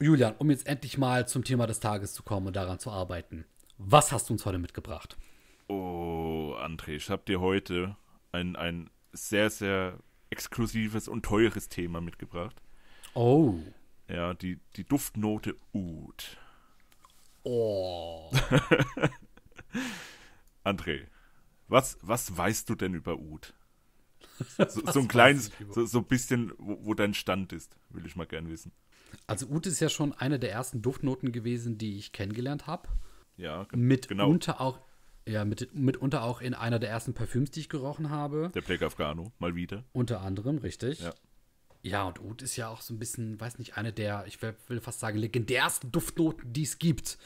Julian, 0.00 0.34
um 0.38 0.50
jetzt 0.50 0.66
endlich 0.66 0.98
mal 0.98 1.26
zum 1.26 1.44
Thema 1.44 1.66
des 1.66 1.80
Tages 1.80 2.12
zu 2.12 2.22
kommen 2.22 2.48
und 2.48 2.56
daran 2.56 2.78
zu 2.78 2.90
arbeiten. 2.90 3.46
Was 3.78 4.12
hast 4.12 4.28
du 4.28 4.34
uns 4.34 4.44
heute 4.44 4.58
mitgebracht? 4.58 5.16
Oh, 5.68 6.54
André, 6.58 6.96
ich 6.96 7.08
habe 7.08 7.22
dir 7.26 7.40
heute 7.40 7.96
ein, 8.32 8.56
ein 8.56 8.90
sehr, 9.12 9.48
sehr 9.48 9.98
exklusives 10.30 11.08
und 11.08 11.24
teures 11.24 11.68
Thema 11.68 12.00
mitgebracht. 12.00 12.60
Oh. 13.14 13.54
Ja, 14.08 14.34
die, 14.34 14.60
die 14.76 14.84
Duftnote 14.84 15.56
Oud. 15.72 16.36
Oh. 17.42 18.30
André, 20.66 21.06
was, 21.68 21.98
was 22.02 22.36
weißt 22.36 22.68
du 22.68 22.74
denn 22.74 22.94
über 22.94 23.18
Ud? 23.18 23.54
So, 24.68 24.82
so 24.92 25.00
ein 25.00 25.08
kleines, 25.08 25.50
so, 25.70 25.86
so 25.86 25.98
ein 25.98 26.04
bisschen, 26.04 26.52
wo, 26.58 26.78
wo, 26.84 26.94
dein 26.94 27.14
Stand 27.14 27.54
ist, 27.54 27.78
will 27.88 28.04
ich 28.04 28.16
mal 28.16 28.26
gern 28.26 28.50
wissen. 28.50 28.70
Also 29.26 29.46
Ud 29.46 29.66
ist 29.66 29.80
ja 29.80 29.88
schon 29.88 30.12
eine 30.12 30.38
der 30.38 30.52
ersten 30.52 30.82
Duftnoten 30.82 31.32
gewesen, 31.32 31.78
die 31.78 31.96
ich 31.96 32.12
kennengelernt 32.12 32.66
habe. 32.66 32.88
Ja, 33.38 33.66
mitunter 33.74 34.52
genau. 34.52 34.58
auch 34.58 34.80
ja, 35.26 35.44
mit, 35.44 35.74
mitunter 35.74 36.22
auch 36.22 36.40
in 36.40 36.54
einer 36.54 36.78
der 36.78 36.90
ersten 36.90 37.14
Parfüms, 37.14 37.50
die 37.50 37.60
ich 37.60 37.68
gerochen 37.68 38.10
habe. 38.10 38.50
Der 38.54 38.60
Black 38.60 38.82
Afghano, 38.82 39.32
mal 39.38 39.54
wieder. 39.54 39.84
Unter 39.92 40.20
anderem, 40.20 40.58
richtig. 40.58 41.00
Ja. 41.00 41.14
Ja, 41.82 42.04
und 42.04 42.20
Oud 42.20 42.42
ist 42.42 42.56
ja 42.56 42.68
auch 42.68 42.80
so 42.80 42.92
ein 42.92 42.98
bisschen, 42.98 43.40
weiß 43.40 43.58
nicht, 43.58 43.76
eine 43.76 43.92
der, 43.92 44.24
ich 44.26 44.42
will 44.42 44.80
fast 44.80 45.00
sagen, 45.00 45.18
legendärsten 45.18 45.92
Duftnoten, 45.92 46.52
die 46.52 46.64
es 46.64 46.78
gibt. 46.78 47.16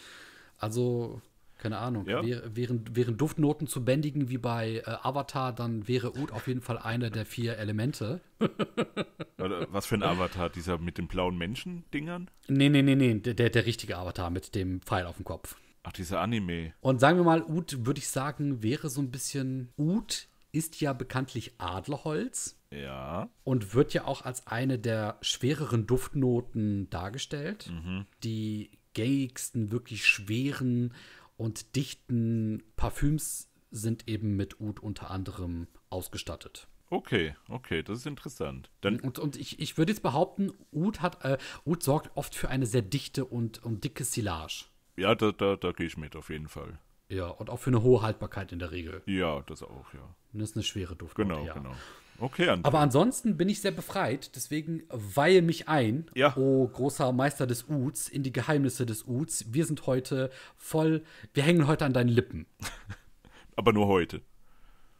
Also 0.58 1.22
keine 1.60 1.78
Ahnung. 1.78 2.06
Ja. 2.06 2.22
Wären, 2.24 2.84
wären 2.96 3.16
Duftnoten 3.16 3.66
zu 3.66 3.84
bändigen 3.84 4.28
wie 4.28 4.38
bei 4.38 4.78
äh, 4.78 4.82
Avatar, 5.02 5.54
dann 5.54 5.86
wäre 5.86 6.16
Ud 6.18 6.32
auf 6.32 6.48
jeden 6.48 6.62
Fall 6.62 6.78
einer 6.78 7.10
der 7.10 7.26
vier 7.26 7.58
Elemente. 7.58 8.20
Was 9.38 9.86
für 9.86 9.94
ein 9.94 10.02
Avatar? 10.02 10.50
Dieser 10.50 10.78
mit 10.78 10.98
den 10.98 11.06
blauen 11.06 11.38
Menschen-Dingern? 11.38 12.30
Nee, 12.48 12.68
nee, 12.68 12.82
nee, 12.82 12.96
nee. 12.96 13.14
Der, 13.14 13.50
der 13.50 13.66
richtige 13.66 13.98
Avatar 13.98 14.30
mit 14.30 14.54
dem 14.54 14.80
Pfeil 14.80 15.06
auf 15.06 15.16
dem 15.16 15.24
Kopf. 15.24 15.56
Ach, 15.82 15.92
dieser 15.92 16.20
Anime. 16.20 16.74
Und 16.80 17.00
sagen 17.00 17.18
wir 17.18 17.24
mal, 17.24 17.42
Ud, 17.42 17.86
würde 17.86 17.98
ich 17.98 18.08
sagen, 18.08 18.62
wäre 18.62 18.90
so 18.90 19.00
ein 19.00 19.10
bisschen. 19.10 19.70
Ud 19.76 20.28
ist 20.52 20.80
ja 20.80 20.92
bekanntlich 20.92 21.54
Adlerholz. 21.58 22.58
Ja. 22.72 23.30
Und 23.44 23.74
wird 23.74 23.94
ja 23.94 24.04
auch 24.04 24.22
als 24.22 24.46
eine 24.46 24.78
der 24.78 25.18
schwereren 25.22 25.86
Duftnoten 25.86 26.90
dargestellt. 26.90 27.70
Mhm. 27.70 28.06
Die 28.22 28.78
gängigsten, 28.94 29.70
wirklich 29.70 30.06
schweren 30.06 30.94
und 31.40 31.74
dichten 31.74 32.62
Parfüms 32.76 33.50
sind 33.70 34.06
eben 34.08 34.36
mit 34.36 34.60
Oud 34.60 34.78
unter 34.80 35.10
anderem 35.10 35.68
ausgestattet. 35.88 36.68
Okay, 36.90 37.34
okay, 37.48 37.82
das 37.82 38.00
ist 38.00 38.06
interessant. 38.06 38.70
Dann 38.82 39.00
und, 39.00 39.18
und 39.18 39.36
ich, 39.36 39.58
ich 39.58 39.78
würde 39.78 39.92
jetzt 39.92 40.02
behaupten, 40.02 40.52
Oud, 40.70 41.00
hat, 41.00 41.24
äh, 41.24 41.38
Oud 41.64 41.82
sorgt 41.82 42.14
oft 42.14 42.34
für 42.34 42.50
eine 42.50 42.66
sehr 42.66 42.82
dichte 42.82 43.24
und, 43.24 43.64
und 43.64 43.84
dicke 43.84 44.04
Silage. 44.04 44.66
Ja, 44.96 45.14
da, 45.14 45.32
da, 45.32 45.56
da 45.56 45.72
gehe 45.72 45.86
ich 45.86 45.96
mit, 45.96 46.14
auf 46.14 46.28
jeden 46.28 46.48
Fall. 46.48 46.78
Ja, 47.08 47.28
und 47.28 47.48
auch 47.48 47.58
für 47.58 47.70
eine 47.70 47.80
hohe 47.82 48.02
Haltbarkeit 48.02 48.52
in 48.52 48.58
der 48.58 48.70
Regel. 48.70 49.02
Ja, 49.06 49.40
das 49.46 49.62
auch, 49.62 49.94
ja. 49.94 50.14
Das 50.34 50.50
ist 50.50 50.56
eine 50.56 50.62
schwere 50.62 50.94
Duft. 50.94 51.14
Genau, 51.16 51.46
ja. 51.46 51.54
genau. 51.54 51.74
Okay, 52.20 52.50
André. 52.50 52.66
Aber 52.66 52.80
ansonsten 52.80 53.38
bin 53.38 53.48
ich 53.48 53.62
sehr 53.62 53.70
befreit, 53.70 54.36
deswegen 54.36 54.82
weihe 54.90 55.40
mich 55.40 55.68
ein, 55.68 56.10
ja. 56.14 56.36
oh 56.36 56.68
großer 56.68 57.12
Meister 57.12 57.46
des 57.46 57.64
Uds, 57.68 58.08
in 58.08 58.22
die 58.22 58.32
Geheimnisse 58.32 58.84
des 58.84 59.04
Uds. 59.06 59.54
Wir 59.54 59.64
sind 59.64 59.86
heute 59.86 60.30
voll, 60.56 61.02
wir 61.32 61.42
hängen 61.42 61.66
heute 61.66 61.86
an 61.86 61.94
deinen 61.94 62.08
Lippen. 62.08 62.46
Aber 63.56 63.72
nur 63.72 63.86
heute. 63.86 64.20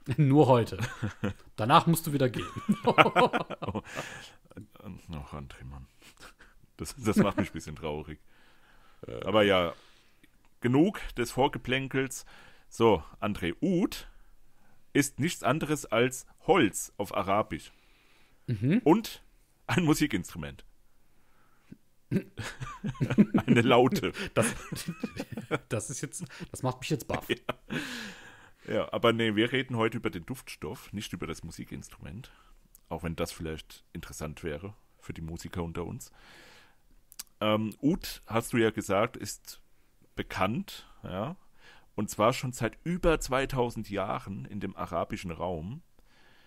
nur 0.17 0.47
heute. 0.47 0.79
Danach 1.57 1.87
musst 1.87 2.07
du 2.07 2.13
wieder 2.15 2.31
gehen. 2.31 2.47
oh, 2.85 3.83
André, 4.83 5.65
Mann. 5.65 5.87
Das, 6.79 6.95
das 6.97 7.17
macht 7.17 7.37
mich 7.37 7.51
ein 7.51 7.53
bisschen 7.53 7.77
traurig. 7.77 8.19
Aber 9.25 9.43
ja, 9.43 9.75
genug 10.61 11.01
des 11.17 11.31
Vorgeplänkels. 11.33 12.25
So, 12.71 13.03
André, 13.21 13.55
Ud 13.61 14.10
ist 14.93 15.21
nichts 15.21 15.43
anderes 15.43 15.87
als 15.87 16.27
Holz 16.47 16.93
auf 16.97 17.17
Arabisch. 17.17 17.73
Mhm. 18.47 18.81
Und 18.85 19.23
ein 19.67 19.85
Musikinstrument. 19.85 20.65
Eine 23.47 23.61
Laute. 23.61 24.13
Das, 24.35 24.55
das, 25.69 25.91
ist 25.91 26.01
jetzt, 26.01 26.25
das 26.51 26.63
macht 26.63 26.81
mich 26.81 26.91
jetzt 26.91 27.07
baff. 27.07 27.29
Ja. 28.67 28.75
ja, 28.75 28.93
aber 28.93 29.13
nee, 29.13 29.37
wir 29.37 29.53
reden 29.53 29.77
heute 29.77 29.97
über 29.97 30.11
den 30.11 30.27
Duftstoff, 30.27 30.93
nicht 30.93 31.13
über 31.13 31.27
das 31.27 31.45
Musikinstrument. 31.45 32.31
Auch 32.89 33.05
wenn 33.05 33.17
das 33.17 33.33
vielleicht 33.33 33.85
interessant 33.93 34.43
wäre 34.43 34.75
für 34.99 35.13
die 35.13 35.23
Musiker 35.23 35.63
unter 35.63 35.87
uns. 35.87 36.13
Ähm, 37.41 37.75
Ud, 37.81 38.23
hast 38.27 38.53
du 38.53 38.59
ja 38.59 38.71
gesagt, 38.71 39.17
ist 39.17 39.61
bekannt, 40.15 40.87
ja, 41.03 41.37
und 42.01 42.09
zwar 42.09 42.33
schon 42.33 42.53
seit 42.53 42.79
über 42.83 43.21
2000 43.21 43.91
Jahren 43.91 44.47
in 44.47 44.59
dem 44.59 44.75
arabischen 44.75 45.31
Raum. 45.31 45.83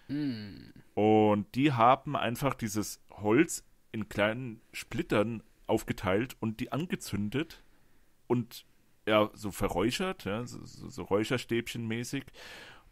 Mm. 0.07 0.71
Und 0.95 1.53
die 1.53 1.73
haben 1.73 2.15
einfach 2.15 2.55
dieses 2.55 3.03
Holz 3.11 3.63
in 3.91 4.09
kleinen 4.09 4.61
Splittern 4.71 5.43
aufgeteilt 5.67 6.35
und 6.39 6.59
die 6.59 6.71
angezündet 6.71 7.63
und 8.25 8.65
ja, 9.05 9.29
so 9.35 9.51
verräuchert, 9.51 10.25
ja, 10.25 10.43
so, 10.47 10.59
so 10.65 11.03
Räucherstäbchen 11.03 11.87
mäßig 11.87 12.23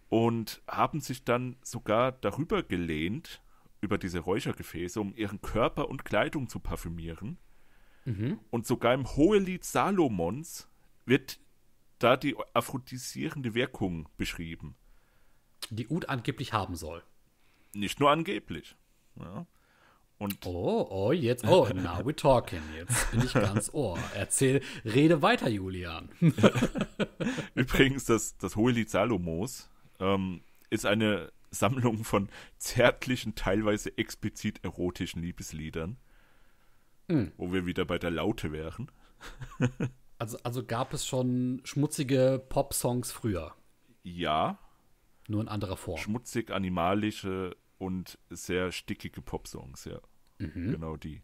und 0.10 0.62
haben 0.68 1.00
sich 1.00 1.24
dann 1.24 1.56
sogar 1.64 2.12
darüber 2.12 2.62
gelehnt, 2.62 3.42
über 3.82 3.98
diese 3.98 4.20
Räuchergefäße, 4.20 5.02
um 5.02 5.16
ihren 5.16 5.42
Körper 5.42 5.90
und 5.90 6.06
Kleidung 6.06 6.48
zu 6.48 6.60
parfümieren. 6.60 7.40
Mhm. 8.06 8.40
Und 8.52 8.68
sogar 8.68 8.94
im 8.94 9.08
Hohelied 9.16 9.64
Salomons 9.64 10.70
wird 11.06 11.40
da 12.04 12.18
die 12.18 12.36
aphrodisierende 12.54 13.54
Wirkung 13.54 14.10
beschrieben. 14.18 14.76
Die 15.70 15.88
Ud 15.88 16.10
angeblich 16.10 16.54
haben 16.54 16.76
soll. 16.76 17.04
Nicht 17.74 18.00
nur 18.00 18.12
angeblich. 18.12 18.76
Ja. 19.18 19.46
Und 20.18 20.46
oh, 20.46 20.88
oh, 20.90 21.12
jetzt, 21.12 21.46
oh, 21.46 21.68
now 21.74 22.00
we're 22.02 22.16
talking. 22.16 22.62
Jetzt 22.76 23.10
bin 23.10 23.22
ich 23.24 23.34
ganz 23.34 23.70
ohr. 23.74 23.98
Erzähl, 24.14 24.62
rede 24.86 25.22
weiter, 25.22 25.50
Julian. 25.50 26.10
Übrigens, 27.56 28.06
das, 28.06 28.38
das 28.38 28.56
Hohe 28.56 28.72
Lied 28.72 28.90
Salomos 28.90 29.70
ähm, 30.00 30.42
ist 30.70 30.86
eine 30.86 31.32
Sammlung 31.50 32.04
von 32.04 32.30
zärtlichen, 32.60 33.34
teilweise 33.34 33.98
explizit 33.98 34.64
erotischen 34.64 35.24
Liebesliedern. 35.24 35.98
Hm. 37.10 37.32
Wo 37.38 37.52
wir 37.52 37.66
wieder 37.66 37.86
bei 37.86 37.98
der 37.98 38.12
Laute 38.12 38.52
wären. 38.52 38.92
also, 40.22 40.38
also 40.44 40.64
gab 40.64 40.94
es 40.94 41.08
schon 41.08 41.62
schmutzige 41.64 42.46
Pop-Songs 42.48 43.12
früher? 43.12 43.56
Ja. 44.04 44.60
Nur 45.28 45.42
in 45.42 45.48
anderer 45.48 45.78
Form. 45.78 45.98
Schmutzig, 45.98 46.52
animalische 46.52 47.58
und 47.80 48.20
sehr 48.30 48.72
stickige 48.72 49.24
Pop-Songs, 49.24 49.86
ja. 49.86 50.00
Mhm. 50.38 50.74
Genau 50.74 50.96
die. 50.96 51.24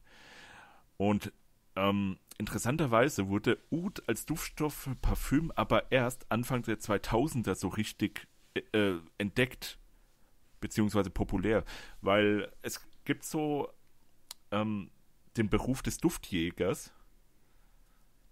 Und 0.98 1.32
ähm, 1.76 2.18
interessanterweise 2.40 3.28
wurde 3.30 3.60
Oud 3.70 4.02
als 4.10 4.26
Duftstoff 4.26 4.74
für 4.74 4.96
Parfüm 4.96 5.52
aber 5.52 5.92
erst 5.92 6.32
Anfang 6.32 6.64
der 6.64 6.80
2000er 6.80 7.54
so 7.54 7.68
richtig 7.68 8.28
äh, 8.56 8.96
entdeckt, 9.20 9.78
beziehungsweise 10.60 11.12
populär, 11.12 11.64
weil 12.02 12.52
es 12.64 12.82
gibt 13.06 13.26
so 13.26 13.72
ähm, 14.50 14.90
den 15.38 15.52
Beruf 15.52 15.84
des 15.84 16.00
Duftjägers. 16.00 16.92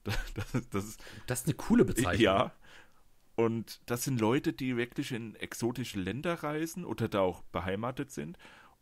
Das, 0.35 0.69
das, 0.69 0.85
ist, 0.85 1.03
das 1.27 1.39
ist 1.41 1.47
eine 1.47 1.55
coole 1.55 1.85
Bezeichnung. 1.85 2.21
Ja. 2.21 2.51
Und 3.35 3.81
das 3.85 4.03
sind 4.03 4.21
Leute, 4.21 4.53
die 4.53 4.77
wirklich 4.77 5.11
in 5.11 5.35
exotische 5.35 5.99
Länder 5.99 6.35
reisen 6.35 6.85
oder 6.85 7.09
da 7.09 7.19
auch 7.19 7.41
beheimatet 7.43 8.11
sind 8.11 8.37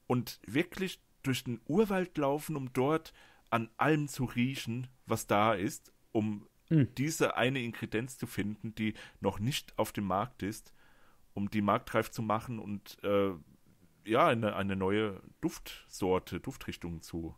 und 0.05 0.39
wirklich 0.45 1.01
durch 1.23 1.43
den 1.43 1.59
Urwald 1.65 2.17
laufen, 2.17 2.55
um 2.55 2.71
dort 2.73 3.13
an 3.49 3.69
allem 3.77 4.07
zu 4.07 4.25
riechen, 4.25 4.87
was 5.05 5.25
da 5.25 5.53
ist, 5.53 5.91
um 6.11 6.47
mhm. 6.69 6.93
diese 6.95 7.35
eine 7.35 7.61
Ingredienz 7.61 8.17
zu 8.17 8.27
finden, 8.27 8.75
die 8.75 8.93
noch 9.21 9.39
nicht 9.39 9.77
auf 9.77 9.91
dem 9.91 10.05
Markt 10.05 10.43
ist, 10.43 10.73
um 11.33 11.49
die 11.49 11.61
marktreif 11.61 12.11
zu 12.11 12.21
machen 12.21 12.59
und 12.59 12.97
äh, 13.03 13.31
ja, 14.05 14.27
eine, 14.27 14.55
eine 14.55 14.75
neue 14.75 15.21
Duftsorte, 15.41 16.39
Duftrichtung 16.39 17.01
zu, 17.01 17.35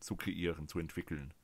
zu 0.00 0.16
kreieren, 0.16 0.66
zu 0.66 0.78
entwickeln. 0.78 1.34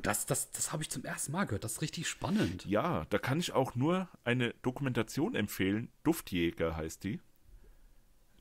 Das, 0.00 0.24
das, 0.24 0.50
das 0.52 0.72
habe 0.72 0.82
ich 0.82 0.90
zum 0.90 1.04
ersten 1.04 1.32
Mal 1.32 1.44
gehört. 1.44 1.64
Das 1.64 1.72
ist 1.72 1.82
richtig 1.82 2.08
spannend. 2.08 2.64
Ja, 2.64 3.04
da 3.10 3.18
kann 3.18 3.38
ich 3.38 3.52
auch 3.52 3.74
nur 3.74 4.08
eine 4.24 4.54
Dokumentation 4.62 5.34
empfehlen. 5.34 5.90
Duftjäger 6.02 6.76
heißt 6.76 7.04
die. 7.04 7.20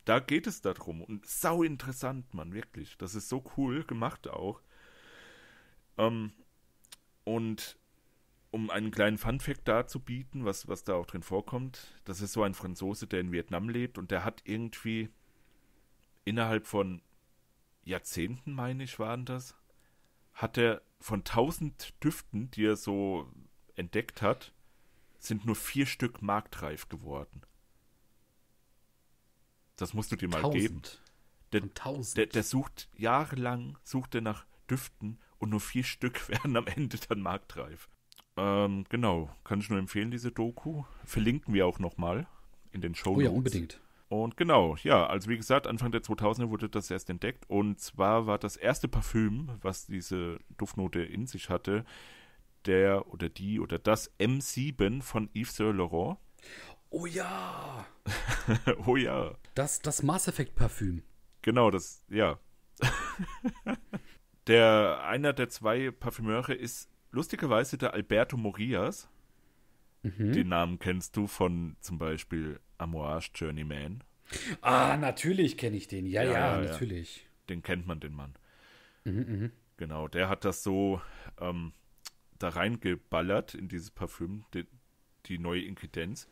Da 0.06 0.20
geht 0.20 0.48
es 0.48 0.62
darum. 0.62 1.02
Und 1.02 1.26
sau 1.26 1.64
interessant, 1.64 2.34
Mann, 2.34 2.54
wirklich. 2.54 2.98
Das 2.98 3.16
ist 3.16 3.28
so 3.28 3.44
cool 3.58 3.84
gemacht 3.84 4.30
auch. 4.30 4.62
Ähm, 5.98 6.32
und 7.26 7.78
um 8.52 8.70
einen 8.70 8.92
kleinen 8.92 9.18
Funfact 9.18 9.68
darzubieten, 9.68 10.46
was, 10.46 10.68
was 10.68 10.84
da 10.84 10.96
auch 10.96 11.06
drin 11.06 11.24
vorkommt, 11.24 12.00
das 12.04 12.22
ist 12.22 12.34
so 12.34 12.44
ein 12.44 12.54
Franzose, 12.54 13.08
der 13.08 13.22
in 13.22 13.32
Vietnam 13.32 13.70
lebt 13.70 13.98
und 13.98 14.12
der 14.12 14.26
hat 14.26 14.42
irgendwie 14.46 15.10
innerhalb 16.26 16.68
von 16.68 17.02
Jahrzehnten, 17.84 18.54
meine 18.54 18.84
ich, 18.84 19.00
waren 19.00 19.26
das, 19.26 19.56
hat 20.34 20.58
er 20.58 20.82
von 21.00 21.24
tausend 21.24 21.94
Düften, 22.04 22.52
die 22.52 22.66
er 22.66 22.76
so 22.76 23.28
entdeckt 23.76 24.22
hat, 24.22 24.54
sind 25.20 25.46
nur 25.46 25.56
vier 25.56 25.86
Stück 25.86 26.22
marktreif 26.22 26.90
geworden. 26.90 27.42
Das 29.76 29.94
musst 29.94 30.12
du 30.12 30.16
dir 30.16 30.30
mal 30.30 30.42
tausend. 30.42 30.62
geben. 30.62 30.82
Der, 31.54 31.62
der, 32.16 32.26
der, 32.28 32.44
sucht 32.44 32.90
jahrelang, 32.98 33.78
sucht 33.84 34.16
er 34.16 34.22
nach 34.22 34.46
Düften 34.70 35.20
und 35.38 35.50
nur 35.50 35.60
vier 35.60 35.84
Stück 35.84 36.30
werden 36.30 36.56
am 36.56 36.68
Ende 36.68 36.98
dann 37.10 37.22
marktreif. 37.22 37.90
Ähm, 38.38 38.86
genau, 38.90 39.30
kann 39.44 39.60
ich 39.60 39.70
nur 39.70 39.80
empfehlen, 39.80 40.12
diese 40.12 40.32
Doku. 40.32 40.84
Verlinken 41.04 41.54
wir 41.54 41.66
auch 41.66 41.80
nochmal 41.80 42.28
in 42.72 42.82
den 42.82 42.96
Show. 42.96 43.16
Oh 43.16 43.22
ja, 43.22 43.30
unbedingt. 43.30 43.82
Und 44.12 44.36
genau, 44.36 44.76
ja, 44.84 45.08
also 45.08 45.30
wie 45.30 45.38
gesagt, 45.38 45.68
Anfang 45.68 45.94
der 45.94 46.02
2000er 46.02 46.50
wurde 46.50 46.68
das 46.68 46.92
erst 46.92 47.10
entdeckt. 47.10 47.50
Und 47.50 47.80
zwar 47.80 48.28
war 48.28 48.38
das 48.38 48.58
erste 48.58 48.90
Parfüm, 48.90 49.58
was 49.62 49.86
diese 49.86 50.38
Duftnote 50.58 51.02
in 51.02 51.28
sich 51.28 51.50
hatte, 51.50 51.86
der 52.66 53.08
oder 53.08 53.30
die 53.30 53.62
oder 53.62 53.80
das 53.80 54.12
M7 54.20 55.02
von 55.02 55.30
Yves 55.34 55.56
Saint 55.56 55.78
Laurent. 55.78 56.18
Oh 56.90 57.06
ja. 57.06 57.86
oh 58.86 58.98
ja. 58.98 59.34
Das, 59.56 59.80
das 59.80 60.04
Mass 60.04 60.28
Effect 60.28 60.56
Parfüm. 60.56 61.04
Genau, 61.42 61.72
das, 61.72 62.04
ja. 62.10 62.38
der, 64.48 65.06
einer 65.06 65.32
der 65.32 65.48
zwei 65.48 65.90
Parfümeure 65.90 66.54
ist 66.54 66.90
lustigerweise 67.12 67.78
der 67.78 67.94
Alberto 67.94 68.36
Morias. 68.36 69.08
Mhm. 70.04 70.34
Den 70.34 70.50
Namen 70.50 70.80
kennst 70.80 71.16
du 71.16 71.28
von 71.28 71.78
zum 71.80 71.98
Beispiel 71.98 72.60
Amouage 72.78 73.32
Journeyman. 73.36 74.04
Ah, 74.62 74.98
natürlich 74.98 75.58
kenne 75.58 75.78
ich 75.78 75.88
den. 75.88 76.06
Ja, 76.06 76.24
ja, 76.24 76.32
ja, 76.32 76.62
ja 76.62 76.72
natürlich. 76.72 77.28
Den 77.50 77.62
kennt 77.62 77.88
man, 77.88 78.00
den 78.00 78.14
Mann. 78.14 78.36
Mhm, 79.04 79.42
mh. 79.44 79.50
Genau, 79.78 80.08
der 80.08 80.30
hat 80.30 80.46
das 80.46 80.64
so 80.64 81.02
ähm, 81.40 81.74
da 82.38 82.50
reingeballert 82.50 83.56
in 83.56 83.68
dieses 83.68 83.92
Parfüm, 83.92 84.46
die, 84.54 84.68
die 85.26 85.40
neue 85.40 85.64
Ingredienz. 85.64 86.28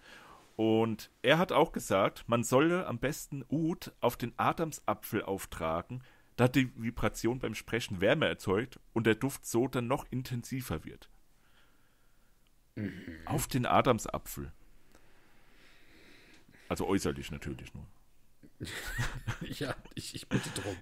Und 0.55 1.09
er 1.21 1.37
hat 1.37 1.51
auch 1.51 1.71
gesagt, 1.71 2.25
man 2.27 2.43
solle 2.43 2.85
am 2.85 2.99
besten 2.99 3.45
Oud 3.49 3.93
auf 4.01 4.17
den 4.17 4.33
Adamsapfel 4.37 5.23
auftragen, 5.23 6.03
da 6.35 6.47
die 6.47 6.71
Vibration 6.75 7.39
beim 7.39 7.55
Sprechen 7.55 8.01
Wärme 8.01 8.27
erzeugt 8.27 8.79
und 8.93 9.07
der 9.07 9.15
Duft 9.15 9.45
so 9.45 9.67
dann 9.67 9.87
noch 9.87 10.05
intensiver 10.11 10.83
wird. 10.85 11.09
Mhm. 12.75 12.91
Auf 13.25 13.47
den 13.47 13.65
Adamsapfel. 13.65 14.51
Also 16.69 16.87
äußerlich 16.87 17.31
natürlich 17.31 17.73
nur. 17.73 17.85
ja, 19.41 19.75
ich, 19.95 20.15
ich 20.15 20.29
bitte 20.29 20.49
drum. 20.51 20.75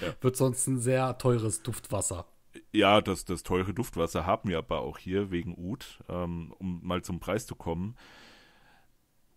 Ja. 0.00 0.14
Wird 0.20 0.36
sonst 0.36 0.66
ein 0.66 0.78
sehr 0.78 1.18
teures 1.18 1.62
Duftwasser. 1.62 2.26
Ja, 2.72 3.00
das, 3.00 3.24
das 3.24 3.42
teure 3.42 3.74
Duftwasser 3.74 4.24
haben 4.26 4.48
wir 4.48 4.58
aber 4.58 4.80
auch 4.80 4.98
hier 4.98 5.30
wegen 5.30 5.56
Ud, 5.56 6.02
ähm, 6.08 6.54
um 6.58 6.80
mal 6.82 7.02
zum 7.02 7.20
Preis 7.20 7.46
zu 7.46 7.54
kommen. 7.54 7.96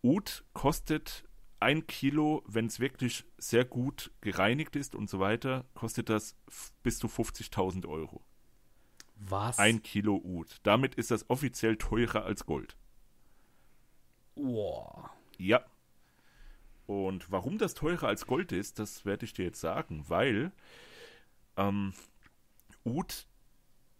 Oud 0.03 0.43
kostet 0.53 1.25
ein 1.59 1.87
Kilo, 1.87 2.43
wenn 2.45 2.67
es 2.67 2.79
wirklich 2.79 3.25
sehr 3.37 3.65
gut 3.65 4.11
gereinigt 4.21 4.75
ist 4.75 4.93
und 4.93 5.09
so 5.09 5.19
weiter, 5.19 5.65
kostet 5.73 6.09
das 6.09 6.35
bis 6.83 6.99
zu 6.99 7.07
50.000 7.07 7.87
Euro. 7.87 8.21
Was? 9.15 9.57
Ein 9.57 9.81
Kilo 9.81 10.21
Oud. 10.23 10.59
Damit 10.63 10.95
ist 10.95 11.11
das 11.11 11.29
offiziell 11.29 11.77
teurer 11.77 12.25
als 12.25 12.45
Gold. 12.45 12.75
Boah. 14.35 15.09
Ja. 15.37 15.65
Und 16.85 17.31
warum 17.31 17.57
das 17.57 17.73
teurer 17.73 18.07
als 18.07 18.27
Gold 18.27 18.51
ist, 18.51 18.79
das 18.79 19.05
werde 19.05 19.25
ich 19.25 19.33
dir 19.33 19.45
jetzt 19.45 19.61
sagen, 19.61 20.05
weil 20.07 20.51
ähm, 21.57 21.93
Oud 22.83 23.25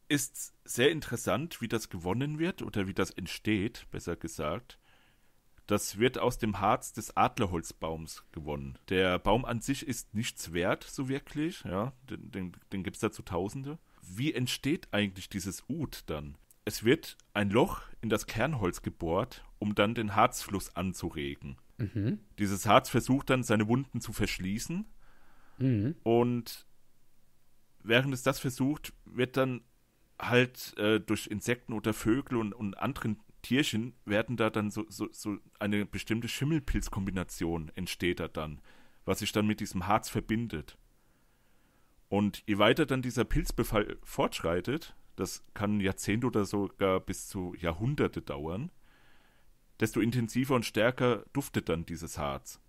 ist 0.07 0.53
sehr 0.63 0.91
interessant, 0.91 1.61
wie 1.61 1.67
das 1.67 1.89
gewonnen 1.89 2.37
wird 2.37 2.61
oder 2.61 2.87
wie 2.87 2.93
das 2.93 3.09
entsteht, 3.11 3.87
besser 3.91 4.15
gesagt. 4.15 4.77
Das 5.67 5.97
wird 5.97 6.19
aus 6.19 6.37
dem 6.37 6.59
Harz 6.59 6.93
des 6.93 7.17
Adlerholzbaums 7.17 8.23
gewonnen. 8.31 8.77
Der 8.89 9.17
Baum 9.17 9.45
an 9.45 9.61
sich 9.61 9.87
ist 9.87 10.13
nichts 10.13 10.53
wert, 10.53 10.83
so 10.83 11.09
wirklich. 11.09 11.63
Ja, 11.63 11.93
den, 12.07 12.31
den, 12.31 12.51
den 12.71 12.83
gibt 12.83 12.97
es 12.97 13.01
dazu 13.01 13.23
Tausende. 13.23 13.79
Wie 14.01 14.31
entsteht 14.31 14.87
eigentlich 14.91 15.27
dieses 15.27 15.63
Ud 15.67 16.03
dann? 16.05 16.37
Es 16.65 16.83
wird 16.83 17.17
ein 17.33 17.49
Loch 17.49 17.81
in 18.01 18.09
das 18.09 18.27
Kernholz 18.27 18.83
gebohrt, 18.83 19.43
um 19.57 19.73
dann 19.73 19.95
den 19.95 20.15
Harzfluss 20.15 20.75
anzuregen. 20.75 21.57
Mhm. 21.77 22.19
Dieses 22.39 22.65
Harz 22.65 22.89
versucht 22.89 23.29
dann, 23.29 23.43
seine 23.43 23.67
Wunden 23.67 24.01
zu 24.01 24.13
verschließen. 24.13 24.85
Mhm. 25.57 25.95
Und 26.03 26.65
während 27.83 28.13
es 28.13 28.23
das 28.23 28.39
versucht, 28.39 28.93
wird 29.05 29.37
dann 29.37 29.61
halt 30.19 30.77
äh, 30.77 30.99
durch 30.99 31.27
Insekten 31.27 31.73
oder 31.73 31.93
Vögel 31.93 32.37
und, 32.37 32.53
und 32.53 32.77
anderen 32.77 33.19
Tierchen 33.41 33.93
werden 34.05 34.37
da 34.37 34.49
dann 34.49 34.71
so, 34.71 34.85
so, 34.89 35.07
so 35.11 35.37
eine 35.59 35.85
bestimmte 35.85 36.27
Schimmelpilzkombination 36.27 37.71
entsteht 37.75 38.19
da 38.19 38.27
dann, 38.27 38.59
was 39.03 39.19
sich 39.19 39.31
dann 39.31 39.45
mit 39.45 39.59
diesem 39.59 39.85
Harz 39.87 40.09
verbindet. 40.09 40.77
Und 42.09 42.43
je 42.47 42.57
weiter 42.57 42.85
dann 42.85 43.01
dieser 43.01 43.23
Pilzbefall 43.23 43.97
fortschreitet, 44.03 44.95
das 45.15 45.43
kann 45.53 45.79
Jahrzehnte 45.79 46.27
oder 46.27 46.45
sogar 46.45 46.99
bis 46.99 47.27
zu 47.27 47.53
Jahrhunderte 47.55 48.21
dauern, 48.21 48.71
desto 49.79 49.99
intensiver 49.99 50.55
und 50.55 50.65
stärker 50.65 51.25
duftet 51.33 51.69
dann 51.69 51.85
dieses 51.85 52.17
Harz. 52.17 52.59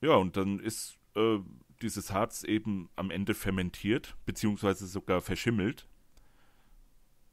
Ja, 0.00 0.14
und 0.14 0.36
dann 0.36 0.60
ist 0.60 0.98
äh, 1.14 1.38
dieses 1.82 2.12
Harz 2.12 2.44
eben 2.44 2.88
am 2.96 3.10
Ende 3.10 3.34
fermentiert, 3.34 4.16
beziehungsweise 4.24 4.86
sogar 4.86 5.20
verschimmelt. 5.20 5.86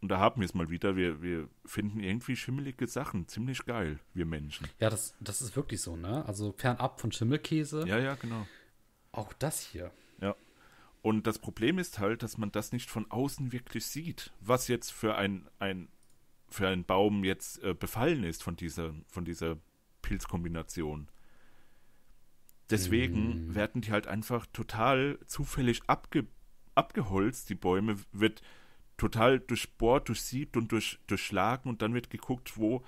Und 0.02 0.10
da 0.10 0.20
haben 0.20 0.42
wir 0.42 0.46
es 0.46 0.54
mal 0.54 0.70
wieder. 0.70 0.98
Wir, 0.98 1.22
wir 1.22 1.48
finden 1.66 2.02
irgendwie 2.02 2.36
schimmelige 2.36 2.88
Sachen. 2.88 3.28
Ziemlich 3.30 3.66
geil, 3.66 4.00
wir 4.14 4.26
Menschen. 4.26 4.68
Ja, 4.80 4.90
das, 4.90 5.16
das 5.22 5.42
ist 5.42 5.56
wirklich 5.56 5.82
so, 5.82 5.96
ne? 5.96 6.26
Also 6.26 6.54
fernab 6.58 7.00
von 7.00 7.12
Schimmelkäse. 7.12 7.88
Ja, 7.88 8.00
ja, 8.00 8.16
genau. 8.16 8.46
Auch 9.14 9.32
das 9.32 9.62
hier. 9.62 9.92
Ja. 10.20 10.36
Und 11.02 11.26
das 11.26 11.40
Problem 11.40 11.80
ist 11.80 12.00
halt, 12.00 12.22
dass 12.22 12.38
man 12.38 12.52
das 12.52 12.74
nicht 12.74 12.90
von 12.90 13.10
außen 13.10 13.54
wirklich 13.54 13.86
sieht, 13.86 14.34
was 14.42 14.68
jetzt 14.68 14.92
für 14.92 15.16
ein, 15.16 15.48
ein, 15.60 15.88
für 16.54 16.68
einen 16.68 16.86
Baum 16.86 17.24
jetzt 17.24 17.64
äh, 17.64 17.74
befallen 17.74 18.24
ist 18.24 18.44
von 18.44 18.56
dieser, 18.56 18.94
von 19.08 19.26
dieser 19.26 19.58
Pilzkombination. 20.02 21.10
Deswegen 22.70 23.50
mm. 23.50 23.56
werden 23.56 23.82
die 23.82 23.92
halt 23.92 24.08
einfach 24.08 24.46
total 24.54 25.20
zufällig 25.26 25.82
abge, 25.88 26.28
abgeholzt, 26.76 27.50
die 27.50 27.56
Bäume, 27.56 27.98
wird 28.12 28.42
total 28.98 29.40
durchbohrt, 29.40 30.08
durchsiebt 30.08 30.56
und 30.56 30.72
durch, 30.72 31.00
durchschlagen 31.08 31.70
und 31.70 31.82
dann 31.82 31.94
wird 31.94 32.10
geguckt, 32.10 32.58
wo 32.58 32.84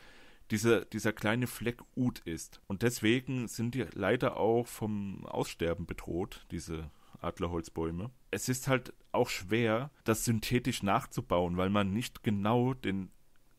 dieser, 0.52 0.86
dieser 0.86 1.12
kleine 1.12 1.48
Fleck 1.48 1.82
Ut 1.96 2.20
ist. 2.20 2.62
Und 2.68 2.84
deswegen 2.84 3.48
sind 3.48 3.74
die 3.74 3.86
leider 3.94 4.38
auch 4.38 4.68
vom 4.68 5.26
Aussterben 5.26 5.86
bedroht, 5.88 6.46
diese 6.52 6.92
Adlerholzbäume. 7.22 8.12
Es 8.32 8.50
ist 8.50 8.68
halt 8.68 8.94
auch 9.12 9.30
schwer, 9.30 9.90
das 10.04 10.26
synthetisch 10.26 10.84
nachzubauen, 10.84 11.58
weil 11.58 11.70
man 11.70 11.92
nicht 11.92 12.24
genau 12.24 12.74
den 12.74 13.10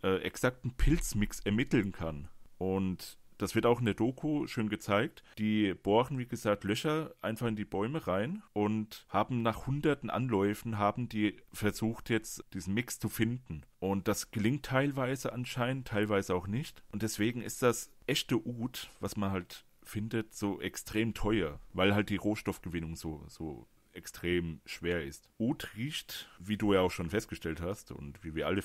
äh, 0.06 0.18
exakten 0.18 0.70
Pilzmix 0.76 1.40
ermitteln 1.40 1.90
kann. 1.90 2.28
Und 2.58 3.18
das 3.38 3.54
wird 3.54 3.66
auch 3.66 3.80
in 3.80 3.84
der 3.84 3.94
Doku 3.94 4.46
schön 4.46 4.68
gezeigt. 4.68 5.22
Die 5.36 5.74
bohren, 5.74 6.18
wie 6.18 6.26
gesagt, 6.26 6.64
Löcher 6.64 7.12
einfach 7.20 7.48
in 7.48 7.56
die 7.56 7.64
Bäume 7.64 8.06
rein 8.06 8.42
und 8.52 9.04
haben 9.08 9.42
nach 9.42 9.66
hunderten 9.66 10.08
Anläufen, 10.08 10.78
haben 10.78 11.08
die 11.08 11.36
versucht 11.52 12.08
jetzt 12.08 12.44
diesen 12.54 12.72
Mix 12.72 12.98
zu 12.98 13.08
finden. 13.08 13.62
Und 13.78 14.08
das 14.08 14.30
gelingt 14.30 14.64
teilweise 14.64 15.32
anscheinend, 15.32 15.88
teilweise 15.88 16.34
auch 16.34 16.46
nicht. 16.46 16.82
Und 16.92 17.02
deswegen 17.02 17.42
ist 17.42 17.62
das 17.62 17.90
echte 18.06 18.46
Ud, 18.46 18.88
was 19.00 19.16
man 19.16 19.32
halt 19.32 19.64
findet, 19.82 20.34
so 20.34 20.60
extrem 20.60 21.14
teuer, 21.14 21.60
weil 21.72 21.94
halt 21.94 22.08
die 22.10 22.16
Rohstoffgewinnung 22.16 22.96
so, 22.96 23.24
so 23.28 23.66
extrem 23.92 24.60
schwer 24.66 25.04
ist. 25.04 25.28
Ud 25.38 25.76
riecht, 25.76 26.30
wie 26.38 26.56
du 26.56 26.74
ja 26.74 26.80
auch 26.80 26.90
schon 26.90 27.10
festgestellt 27.10 27.60
hast 27.60 27.90
und 27.90 28.22
wie 28.24 28.34
wir 28.34 28.46
alle 28.46 28.62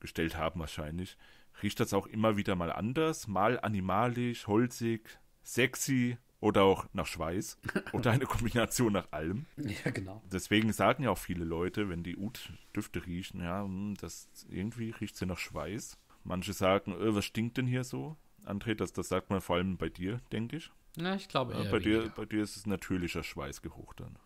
festgestellt 0.00 0.36
haben 0.36 0.60
wahrscheinlich, 0.60 1.16
riecht 1.62 1.78
das 1.78 1.92
auch 1.92 2.06
immer 2.06 2.36
wieder 2.36 2.56
mal 2.56 2.72
anders, 2.72 3.28
mal 3.28 3.60
animalisch, 3.60 4.46
holzig, 4.46 5.18
sexy 5.42 6.16
oder 6.40 6.62
auch 6.62 6.86
nach 6.94 7.06
Schweiß 7.06 7.58
oder 7.92 8.12
eine 8.12 8.24
Kombination 8.24 8.94
nach 8.94 9.12
allem. 9.12 9.44
Ja, 9.56 9.90
genau. 9.90 10.22
Deswegen 10.32 10.72
sagen 10.72 11.04
ja 11.04 11.10
auch 11.10 11.18
viele 11.18 11.44
Leute, 11.44 11.90
wenn 11.90 12.02
die 12.02 12.16
Ud-Düfte 12.16 13.04
riechen, 13.04 13.42
ja, 13.42 13.62
hm, 13.62 13.96
das 14.00 14.28
irgendwie 14.48 14.90
riecht 14.90 15.16
sie 15.16 15.26
nach 15.26 15.38
Schweiß. 15.38 15.98
Manche 16.24 16.54
sagen, 16.54 16.92
äh, 16.92 17.14
was 17.14 17.26
stinkt 17.26 17.58
denn 17.58 17.66
hier 17.66 17.84
so? 17.84 18.16
André, 18.44 18.74
das, 18.74 18.94
das 18.94 19.08
sagt 19.08 19.28
man 19.28 19.42
vor 19.42 19.56
allem 19.56 19.76
bei 19.76 19.90
dir, 19.90 20.20
denke 20.32 20.56
ich. 20.56 20.70
Ja, 20.96 21.14
ich 21.14 21.28
glaube 21.28 21.52
eher 21.52 21.64
ja, 21.64 21.70
bei, 21.70 21.78
dir, 21.78 22.10
bei 22.16 22.24
dir 22.24 22.42
ist 22.42 22.56
es 22.56 22.66
natürlicher 22.66 23.22
Schweißgeruch 23.22 23.92
dann. 23.94 24.18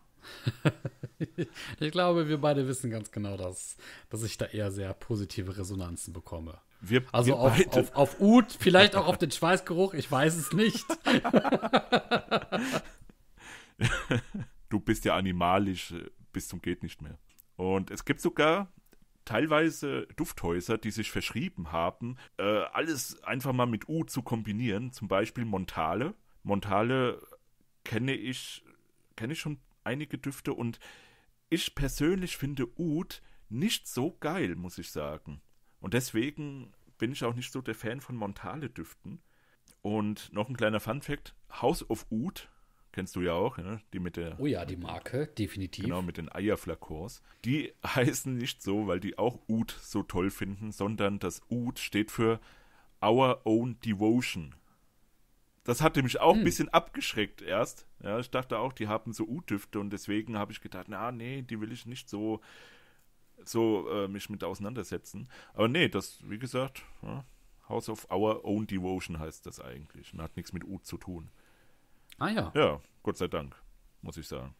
ich 1.79 1.91
glaube, 1.91 2.27
wir 2.27 2.39
beide 2.39 2.67
wissen 2.67 2.91
ganz 2.91 3.11
genau, 3.11 3.37
dass, 3.37 3.77
dass 4.09 4.23
ich 4.23 4.37
da 4.37 4.45
eher 4.45 4.71
sehr 4.71 4.93
positive 4.93 5.57
Resonanzen 5.57 6.13
bekomme. 6.13 6.59
Wir, 6.81 7.03
also 7.11 7.31
wir 7.31 7.37
auf, 7.37 7.75
auf, 7.75 7.95
auf 7.95 8.19
Ud, 8.19 8.55
vielleicht 8.59 8.95
auch 8.95 9.07
auf 9.07 9.17
den 9.17 9.31
Schweißgeruch, 9.31 9.93
ich 9.93 10.11
weiß 10.11 10.35
es 10.35 10.53
nicht. 10.53 10.85
du 14.69 14.79
bist 14.79 15.05
ja 15.05 15.15
animalisch 15.15 15.91
äh, 15.91 16.09
bis 16.31 16.47
zum 16.47 16.61
geht 16.61 16.83
nicht 16.83 17.01
mehr. 17.01 17.17
Und 17.55 17.91
es 17.91 18.05
gibt 18.05 18.19
sogar 18.19 18.71
teilweise 19.23 20.07
Dufthäuser, 20.15 20.77
die 20.77 20.91
sich 20.91 21.11
verschrieben 21.11 21.71
haben, 21.71 22.17
äh, 22.37 22.43
alles 22.43 23.23
einfach 23.23 23.53
mal 23.53 23.65
mit 23.65 23.89
Ud 23.89 24.09
zu 24.09 24.21
kombinieren. 24.21 24.91
Zum 24.91 25.07
Beispiel 25.07 25.45
Montale. 25.45 26.13
Montale 26.43 27.21
kenne 27.83 28.13
ich, 28.13 28.63
kenne 29.15 29.33
ich 29.33 29.39
schon 29.39 29.59
einige 29.85 30.17
Düfte 30.17 30.53
und 30.53 30.79
ich 31.49 31.75
persönlich 31.75 32.37
finde 32.37 32.67
Ud 32.77 33.21
nicht 33.49 33.87
so 33.87 34.17
geil, 34.19 34.55
muss 34.55 34.77
ich 34.77 34.91
sagen. 34.91 35.41
Und 35.79 35.93
deswegen 35.93 36.73
bin 36.97 37.11
ich 37.11 37.23
auch 37.23 37.35
nicht 37.35 37.51
so 37.51 37.61
der 37.61 37.75
Fan 37.75 38.01
von 38.01 38.15
Montale-Düften. 38.15 39.21
Und 39.81 40.33
noch 40.33 40.49
ein 40.49 40.57
kleiner 40.57 40.79
Fun-Fact: 40.79 41.35
House 41.61 41.87
of 41.89 42.07
Oud, 42.09 42.49
kennst 42.91 43.15
du 43.15 43.21
ja 43.21 43.33
auch, 43.33 43.57
ja? 43.57 43.79
die 43.93 43.99
mit 43.99 44.17
der. 44.17 44.39
Oh 44.39 44.47
ja, 44.47 44.65
die 44.65 44.77
Marke, 44.77 45.27
definitiv. 45.27 45.85
Genau, 45.85 46.01
mit 46.01 46.17
den 46.17 46.31
Eierflakons. 46.31 47.21
Die 47.43 47.71
heißen 47.85 48.35
nicht 48.35 48.63
so, 48.63 48.87
weil 48.87 48.99
die 48.99 49.19
auch 49.19 49.47
Oud 49.47 49.71
so 49.79 50.01
toll 50.01 50.31
finden, 50.31 50.71
sondern 50.71 51.19
das 51.19 51.41
Oud 51.51 51.77
steht 51.77 52.09
für 52.09 52.39
Our 53.03 53.41
Own 53.45 53.79
Devotion. 53.81 54.55
Das 55.65 55.81
hatte 55.81 56.01
mich 56.03 56.21
auch 56.21 56.33
hm. 56.33 56.39
ein 56.39 56.43
bisschen 56.45 56.69
abgeschreckt 56.69 57.41
erst. 57.41 57.85
Ja, 58.01 58.19
ich 58.19 58.29
dachte 58.29 58.59
auch, 58.59 58.71
die 58.71 58.87
haben 58.87 59.11
so 59.11 59.27
Oud-Düfte 59.27 59.79
und 59.79 59.89
deswegen 59.89 60.37
habe 60.37 60.51
ich 60.51 60.61
gedacht, 60.61 60.85
na, 60.87 61.11
nee, 61.11 61.41
die 61.41 61.59
will 61.59 61.73
ich 61.73 61.85
nicht 61.85 62.07
so 62.09 62.39
so 63.43 63.89
äh, 63.89 64.07
mich 64.07 64.29
mit 64.29 64.43
auseinandersetzen. 64.43 65.27
Aber 65.53 65.67
nee, 65.67 65.89
das, 65.89 66.19
wie 66.23 66.39
gesagt, 66.39 66.83
ja, 67.01 67.25
House 67.67 67.89
of 67.89 68.09
Our 68.11 68.45
Own 68.45 68.67
Devotion 68.67 69.19
heißt 69.19 69.45
das 69.45 69.59
eigentlich 69.59 70.13
und 70.13 70.21
hat 70.21 70.37
nichts 70.37 70.53
mit 70.53 70.63
Ud 70.63 70.85
zu 70.85 70.97
tun. 70.97 71.29
Ah 72.17 72.29
ja. 72.29 72.51
Ja, 72.55 72.81
Gott 73.03 73.17
sei 73.17 73.27
Dank, 73.27 73.55
muss 74.01 74.17
ich 74.17 74.27
sagen. 74.27 74.55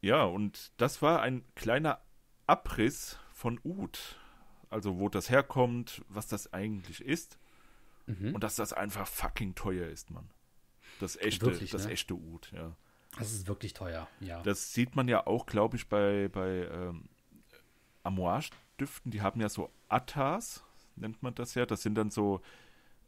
Ja, 0.00 0.24
und 0.24 0.72
das 0.76 1.02
war 1.02 1.22
ein 1.22 1.44
kleiner 1.54 2.00
Abriss 2.46 3.18
von 3.32 3.58
Ud. 3.64 4.18
Also, 4.70 4.98
wo 4.98 5.08
das 5.08 5.30
herkommt, 5.30 6.02
was 6.08 6.26
das 6.26 6.52
eigentlich 6.52 7.04
ist. 7.04 7.38
Mhm. 8.06 8.34
Und 8.34 8.44
dass 8.44 8.56
das 8.56 8.72
einfach 8.72 9.06
fucking 9.06 9.54
teuer 9.54 9.88
ist, 9.88 10.10
Mann. 10.10 10.30
Das 11.00 11.16
echte, 11.16 11.46
wirklich, 11.46 11.70
das 11.70 11.86
ne? 11.86 11.92
echte 11.92 12.14
Ud, 12.14 12.50
ja. 12.52 12.76
Das 13.18 13.32
ist 13.32 13.46
wirklich 13.46 13.74
teuer, 13.74 14.08
ja. 14.20 14.42
Das 14.42 14.72
sieht 14.72 14.96
man 14.96 15.08
ja 15.08 15.26
auch, 15.26 15.46
glaube 15.46 15.76
ich, 15.76 15.88
bei, 15.88 16.28
bei 16.28 16.66
ähm, 16.70 17.08
Amouage-Düften, 18.04 19.10
die 19.10 19.20
haben 19.20 19.40
ja 19.40 19.48
so 19.48 19.70
Attas, 19.88 20.64
nennt 20.96 21.22
man 21.22 21.34
das 21.34 21.54
ja. 21.54 21.66
Das 21.66 21.82
sind 21.82 21.94
dann 21.94 22.10
so 22.10 22.40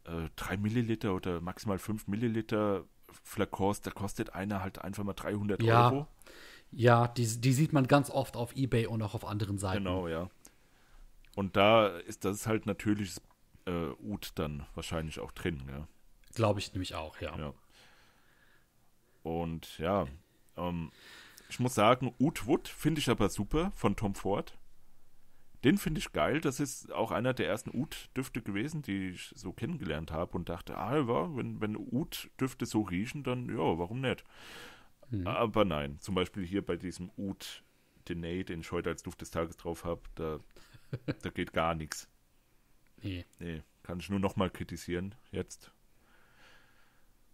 äh, 0.05 0.29
3 0.35 0.57
Milliliter 0.57 1.13
oder 1.13 1.41
maximal 1.41 1.79
5 1.79 2.07
Milliliter 2.07 2.83
Flakons. 3.23 3.81
Da 3.81 3.91
kostet 3.91 4.33
einer 4.33 4.61
halt 4.61 4.79
einfach 4.79 5.03
mal 5.03 5.13
300 5.13 5.61
ja. 5.63 5.89
Euro. 5.89 6.07
Ja, 6.71 7.07
die, 7.07 7.25
die 7.25 7.53
sieht 7.53 7.73
man 7.73 7.87
ganz 7.87 8.09
oft 8.09 8.35
auf 8.35 8.55
Ebay 8.55 8.87
und 8.87 9.01
auch 9.01 9.15
auf 9.15 9.25
anderen 9.25 9.57
Seiten. 9.57 9.83
Genau, 9.83 10.07
ja. 10.07 10.29
Und 11.35 11.55
da 11.55 11.87
ist 11.87 12.25
das 12.25 12.47
halt 12.47 12.65
natürlich 12.65 13.15
äh, 13.65 13.89
Ud 13.99 14.31
dann 14.35 14.65
wahrscheinlich 14.75 15.19
auch 15.19 15.31
drin, 15.31 15.63
ja. 15.67 15.87
Glaube 16.33 16.59
ich 16.59 16.73
nämlich 16.73 16.95
auch, 16.95 17.19
ja. 17.21 17.37
ja. 17.37 17.53
Und 19.23 19.77
ja, 19.79 20.07
ähm, 20.57 20.91
ich 21.49 21.59
muss 21.59 21.75
sagen, 21.75 22.13
Ud 22.19 22.47
Wood 22.47 22.67
finde 22.67 22.99
ich 22.99 23.09
aber 23.09 23.29
super 23.29 23.71
von 23.75 23.95
Tom 23.95 24.15
Ford. 24.15 24.57
Den 25.63 25.79
finde 25.79 25.99
ich 25.99 26.11
geil. 26.11 26.41
Das 26.41 26.59
ist 26.59 26.91
auch 26.91 27.09
einer 27.09 27.33
der 27.33 27.47
ersten 27.47 27.71
Ud-Düfte 27.71 28.43
gewesen, 28.43 28.83
die 28.83 29.09
ich 29.09 29.33
so 29.35 29.51
kennengelernt 29.51 30.11
habe 30.11 30.37
und 30.37 30.47
dachte, 30.47 30.77
ah, 30.77 30.95
ja, 30.95 31.35
wenn, 31.35 31.59
wenn 31.59 31.75
Ud-Düfte 31.75 32.67
so 32.67 32.81
riechen, 32.81 33.23
dann 33.23 33.49
ja, 33.49 33.57
warum 33.57 34.01
nicht? 34.01 34.23
Mhm. 35.09 35.25
Aber 35.25 35.65
nein, 35.65 35.97
zum 35.99 36.13
Beispiel 36.13 36.45
hier 36.45 36.63
bei 36.63 36.75
diesem 36.75 37.09
Ud 37.17 37.63
Denay, 38.07 38.43
den 38.43 38.59
ich 38.59 38.71
heute 38.71 38.89
als 38.89 39.01
Duft 39.01 39.21
des 39.21 39.31
Tages 39.31 39.57
drauf 39.57 39.85
habe, 39.85 40.01
da, 40.13 40.39
da 41.23 41.29
geht 41.31 41.51
gar 41.51 41.73
nichts. 41.73 42.07
Nee. 43.05 43.25
Nee, 43.39 43.63
kann 43.83 43.99
ich 43.99 44.09
nur 44.09 44.19
nochmal 44.19 44.49
kritisieren 44.49 45.15
jetzt. 45.31 45.71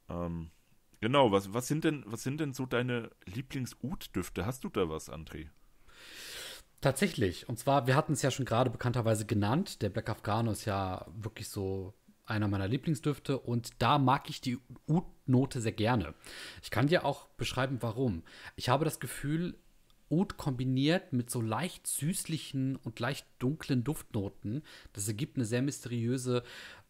Ähm, 0.10 0.51
genau, 0.99 1.31
was, 1.31 1.53
was, 1.53 1.67
sind 1.67 1.84
denn, 1.84 2.03
was 2.05 2.23
sind 2.23 2.39
denn 2.39 2.53
so 2.53 2.65
deine 2.65 3.10
Lieblings-Ud-Düfte? 3.25 4.45
Hast 4.45 4.63
du 4.63 4.69
da 4.69 4.89
was, 4.89 5.10
André? 5.10 5.47
Tatsächlich. 6.81 7.47
Und 7.47 7.60
zwar, 7.60 7.88
wir 7.88 7.95
hatten 7.95 8.13
es 8.13 8.21
ja 8.21 8.31
schon 8.31 8.45
gerade 8.45 8.69
bekannterweise 8.69 9.25
genannt. 9.25 9.81
Der 9.81 9.89
Black 9.89 10.10
Afghano 10.10 10.51
ist 10.51 10.65
ja 10.65 11.05
wirklich 11.15 11.47
so 11.47 11.93
einer 12.25 12.47
meiner 12.47 12.67
Lieblingsdüfte 12.67 13.38
und 13.39 13.81
da 13.81 13.97
mag 13.97 14.29
ich 14.29 14.41
die 14.41 14.57
Oud-Note 14.88 15.62
sehr 15.62 15.71
gerne. 15.73 16.13
Ich 16.63 16.71
kann 16.71 16.88
dir 16.88 17.05
auch 17.05 17.27
beschreiben, 17.29 17.77
warum. 17.81 18.23
Ich 18.55 18.69
habe 18.69 18.86
das 18.86 18.99
Gefühl, 18.99 19.57
Oud 20.12 20.38
kombiniert 20.38 21.13
mit 21.13 21.30
so 21.30 21.41
leicht 21.41 21.88
süßlichen 21.88 22.76
und 22.76 23.00
leicht 23.00 23.26
dunklen 23.39 23.84
Duftnoten, 23.84 24.63
das 24.93 25.08
ergibt 25.08 25.38
eine 25.38 25.45
sehr 25.45 25.62
mysteriöse 25.62 26.43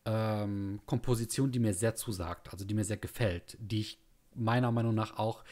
ähm, 0.06 0.80
Komposition, 0.86 1.52
die 1.52 1.60
mir 1.60 1.74
sehr 1.74 1.96
zusagt, 1.96 2.52
also 2.52 2.66
die 2.66 2.74
mir 2.74 2.84
sehr 2.84 2.98
gefällt, 2.98 3.58
die 3.60 3.82
ich 3.82 4.00
meiner 4.36 4.72
Meinung 4.72 4.96
nach 4.96 5.18
auch 5.18 5.44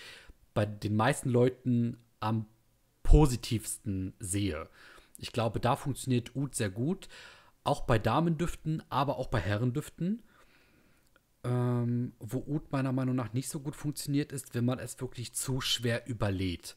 bei 0.54 0.66
den 0.66 0.96
meisten 0.96 1.30
Leuten 1.30 1.98
am 2.20 2.46
positivsten 3.04 4.14
sehe. 4.20 4.68
Ich 5.18 5.32
glaube, 5.32 5.60
da 5.60 5.76
funktioniert 5.76 6.36
Oud 6.36 6.56
sehr 6.56 6.70
gut. 6.70 7.08
Auch 7.64 7.82
bei 7.82 8.00
Damendüften, 8.00 8.82
aber 8.90 9.18
auch 9.18 9.28
bei 9.28 9.40
Herrendüften. 9.40 10.24
Ähm, 11.44 12.14
wo 12.20 12.40
Oud 12.48 12.72
meiner 12.72 12.92
Meinung 12.92 13.16
nach 13.16 13.34
nicht 13.34 13.50
so 13.50 13.60
gut 13.60 13.76
funktioniert, 13.76 14.32
ist, 14.32 14.54
wenn 14.56 14.66
man 14.66 14.80
es 14.80 15.00
wirklich 15.00 15.34
zu 15.34 15.62
schwer 15.62 16.08
überlädt. 16.08 16.76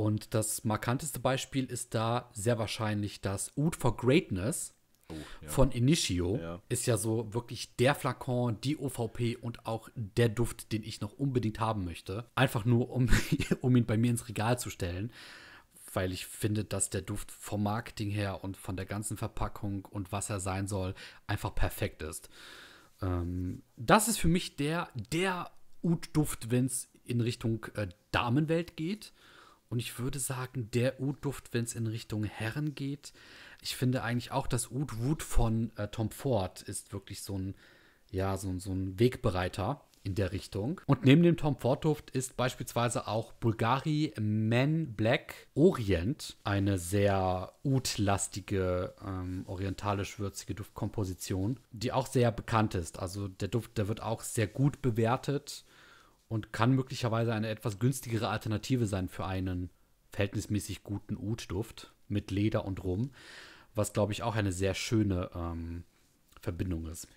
Und 0.00 0.32
das 0.32 0.64
markanteste 0.64 1.20
Beispiel 1.20 1.66
ist 1.66 1.94
da 1.94 2.30
sehr 2.32 2.58
wahrscheinlich 2.58 3.20
das 3.20 3.54
Oud 3.58 3.76
for 3.76 3.98
Greatness. 3.98 4.72
oh, 5.10 5.14
ja. 5.42 5.48
von 5.50 5.72
Initio 5.72 6.38
ja. 6.38 6.62
ist 6.70 6.86
ja 6.86 6.96
so 6.96 7.34
wirklich 7.34 7.76
der 7.76 7.94
Flakon, 7.94 8.58
die 8.62 8.78
OVP 8.78 9.36
und 9.36 9.66
auch 9.66 9.90
der 9.94 10.30
Duft, 10.30 10.72
den 10.72 10.84
ich 10.84 11.02
noch 11.02 11.12
unbedingt 11.12 11.60
haben 11.60 11.84
möchte. 11.84 12.24
Einfach 12.34 12.64
nur, 12.64 12.88
um, 12.88 13.10
um 13.60 13.76
ihn 13.76 13.84
bei 13.84 13.98
mir 13.98 14.10
ins 14.10 14.26
Regal 14.26 14.58
zu 14.58 14.70
stellen 14.70 15.12
weil 15.92 16.12
ich 16.12 16.26
finde, 16.26 16.64
dass 16.64 16.88
der 16.88 17.02
Duft 17.02 17.32
vom 17.32 17.64
Marketing 17.64 18.10
her 18.10 18.44
und 18.44 18.56
von 18.56 18.76
der 18.76 18.86
ganzen 18.86 19.16
Verpackung 19.16 19.84
und 19.86 20.12
was 20.12 20.30
er 20.30 20.38
sein 20.38 20.68
soll, 20.68 20.94
einfach 21.26 21.52
perfekt 21.52 22.02
ist. 22.02 22.30
Ähm, 23.02 23.64
das 23.76 24.06
ist 24.06 24.18
für 24.18 24.28
mich 24.28 24.54
der, 24.54 24.88
der 24.94 25.50
Ud-Duft, 25.82 26.52
wenn 26.52 26.66
es 26.66 26.88
in 27.04 27.20
Richtung 27.20 27.66
äh, 27.74 27.88
Damenwelt 28.12 28.76
geht. 28.76 29.12
Und 29.70 29.78
ich 29.78 29.98
würde 29.98 30.18
sagen, 30.18 30.68
der 30.72 31.00
Oud-Duft, 31.00 31.54
wenn 31.54 31.64
es 31.64 31.74
in 31.74 31.86
Richtung 31.86 32.24
Herren 32.24 32.74
geht. 32.74 33.12
Ich 33.62 33.76
finde 33.76 34.02
eigentlich 34.02 34.32
auch, 34.32 34.48
das 34.48 34.70
Oud 34.70 34.98
Wood 34.98 35.22
von 35.22 35.70
äh, 35.76 35.88
Tom 35.88 36.10
Ford 36.10 36.60
ist 36.62 36.92
wirklich 36.92 37.22
so 37.22 37.38
ein, 37.38 37.54
ja, 38.10 38.36
so, 38.36 38.58
so 38.58 38.72
ein 38.72 38.98
Wegbereiter 38.98 39.84
in 40.02 40.16
der 40.16 40.32
Richtung. 40.32 40.80
Und 40.86 41.04
neben 41.04 41.22
dem 41.22 41.36
Tom 41.36 41.56
Ford 41.56 41.84
Duft 41.84 42.10
ist 42.10 42.36
beispielsweise 42.36 43.06
auch 43.06 43.32
Bulgari 43.32 44.12
Men 44.18 44.94
Black 44.94 45.46
Orient 45.54 46.36
eine 46.42 46.76
sehr 46.78 47.52
Oud-lastige, 47.62 48.94
ähm, 49.06 49.44
orientalisch-würzige 49.46 50.56
Duftkomposition, 50.56 51.60
die 51.70 51.92
auch 51.92 52.08
sehr 52.08 52.32
bekannt 52.32 52.74
ist. 52.74 52.98
Also 52.98 53.28
der 53.28 53.48
Duft, 53.48 53.78
der 53.78 53.86
wird 53.86 54.02
auch 54.02 54.22
sehr 54.22 54.48
gut 54.48 54.82
bewertet 54.82 55.64
und 56.30 56.52
kann 56.52 56.72
möglicherweise 56.76 57.34
eine 57.34 57.48
etwas 57.48 57.80
günstigere 57.80 58.28
Alternative 58.28 58.86
sein 58.86 59.08
für 59.08 59.26
einen 59.26 59.68
verhältnismäßig 60.10 60.84
guten 60.84 61.16
Oud-Duft 61.16 61.92
mit 62.08 62.30
Leder 62.30 62.64
und 62.64 62.84
Rum, 62.84 63.10
was 63.74 63.92
glaube 63.92 64.12
ich 64.12 64.22
auch 64.22 64.36
eine 64.36 64.52
sehr 64.52 64.74
schöne 64.74 65.28
ähm, 65.34 65.82
Verbindung 66.40 66.86
ist. 66.86 67.08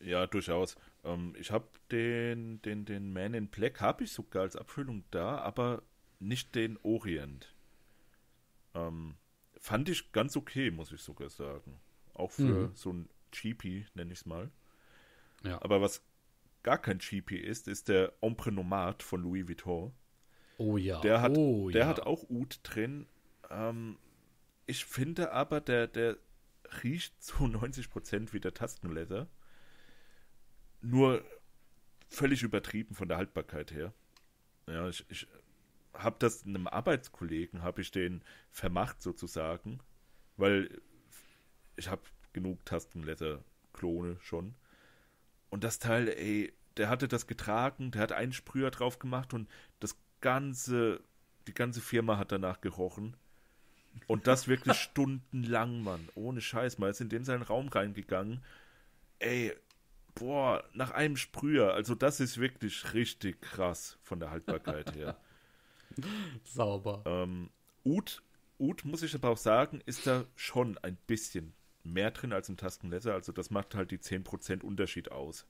Ja, 0.00 0.26
durchaus. 0.26 0.76
Ähm, 1.04 1.34
ich 1.38 1.50
habe 1.50 1.68
den, 1.92 2.62
den, 2.62 2.86
den 2.86 3.12
Man 3.12 3.34
in 3.34 3.48
Black 3.48 3.82
habe 3.82 4.04
ich 4.04 4.12
sogar 4.12 4.42
als 4.42 4.56
Abfüllung 4.56 5.04
da, 5.10 5.38
aber 5.38 5.82
nicht 6.18 6.54
den 6.54 6.78
Orient. 6.82 7.54
Ähm, 8.74 9.16
fand 9.58 9.90
ich 9.90 10.10
ganz 10.12 10.38
okay, 10.38 10.70
muss 10.70 10.90
ich 10.90 11.02
sogar 11.02 11.28
sagen. 11.28 11.78
Auch 12.14 12.30
für 12.30 12.68
mhm. 12.68 12.74
so 12.74 12.94
ein 12.94 13.10
Cheapy, 13.30 13.84
nenne 13.92 14.12
ich 14.12 14.20
es 14.20 14.26
mal. 14.26 14.50
Ja. 15.44 15.60
Aber 15.60 15.82
was 15.82 16.02
gar 16.62 16.78
kein 16.78 16.98
Cheapy 16.98 17.36
ist, 17.36 17.68
ist 17.68 17.88
der 17.88 18.12
Ombre 18.20 18.52
Nomad 18.52 19.02
von 19.02 19.22
Louis 19.22 19.48
Vuitton. 19.48 19.92
Oh 20.58 20.76
ja. 20.76 21.00
Der 21.00 21.20
hat, 21.20 21.36
oh, 21.36 21.70
der 21.70 21.82
ja. 21.82 21.88
hat 21.88 22.00
auch 22.00 22.28
Oud 22.28 22.60
drin. 22.62 23.06
Ähm, 23.50 23.98
ich 24.66 24.84
finde 24.84 25.32
aber, 25.32 25.60
der, 25.60 25.86
der 25.86 26.18
riecht 26.82 27.22
zu 27.22 27.44
90% 27.44 28.32
wie 28.32 28.40
der 28.40 28.54
Tastenleather. 28.54 29.28
Nur 30.80 31.24
völlig 32.08 32.42
übertrieben 32.42 32.94
von 32.94 33.08
der 33.08 33.18
Haltbarkeit 33.18 33.72
her. 33.72 33.92
Ja, 34.66 34.88
ich, 34.88 35.04
ich 35.08 35.26
habe 35.94 36.16
das 36.18 36.44
einem 36.44 36.66
Arbeitskollegen, 36.66 37.62
habe 37.62 37.80
ich 37.80 37.90
den 37.90 38.22
vermacht 38.50 39.02
sozusagen, 39.02 39.80
weil 40.36 40.80
ich 41.76 41.88
habe 41.88 42.02
genug 42.32 42.64
Tastenleather-Klone 42.64 44.18
schon. 44.20 44.54
Und 45.50 45.64
das 45.64 45.78
Teil, 45.78 46.08
ey, 46.08 46.52
der 46.76 46.88
hatte 46.88 47.08
das 47.08 47.26
getragen, 47.26 47.90
der 47.90 48.02
hat 48.02 48.12
einen 48.12 48.32
Sprüher 48.32 48.70
drauf 48.70 48.98
gemacht 48.98 49.34
und 49.34 49.48
das 49.80 49.96
ganze, 50.20 51.00
die 51.46 51.54
ganze 51.54 51.80
Firma 51.80 52.18
hat 52.18 52.32
danach 52.32 52.60
gerochen. 52.60 53.16
Und 54.06 54.26
das 54.26 54.48
wirklich 54.48 54.76
stundenlang, 54.78 55.82
Mann. 55.82 56.08
Ohne 56.14 56.40
Scheiß. 56.40 56.78
Mal 56.78 56.90
ist 56.90 57.00
in 57.00 57.08
den 57.08 57.24
seinen 57.24 57.42
Raum 57.42 57.68
reingegangen. 57.68 58.42
Ey, 59.18 59.54
boah, 60.14 60.64
nach 60.72 60.92
einem 60.92 61.16
Sprüher. 61.16 61.74
Also, 61.74 61.94
das 61.94 62.20
ist 62.20 62.38
wirklich 62.38 62.94
richtig 62.94 63.40
krass 63.40 63.98
von 64.02 64.20
der 64.20 64.30
Haltbarkeit 64.30 64.94
her. 64.94 65.16
Sauber. 66.44 67.02
Ähm, 67.06 67.50
Ud, 67.84 68.22
Ud, 68.58 68.84
muss 68.84 69.02
ich 69.02 69.14
aber 69.14 69.30
auch 69.30 69.38
sagen, 69.38 69.80
ist 69.86 70.06
da 70.06 70.24
schon 70.36 70.78
ein 70.78 70.96
bisschen 71.06 71.54
mehr 71.84 72.10
drin 72.10 72.32
als 72.32 72.48
im 72.48 72.56
Tastenleather. 72.56 73.14
Also 73.14 73.32
das 73.32 73.50
macht 73.50 73.74
halt 73.74 73.90
die 73.90 73.98
10% 73.98 74.62
Unterschied 74.62 75.10
aus, 75.10 75.46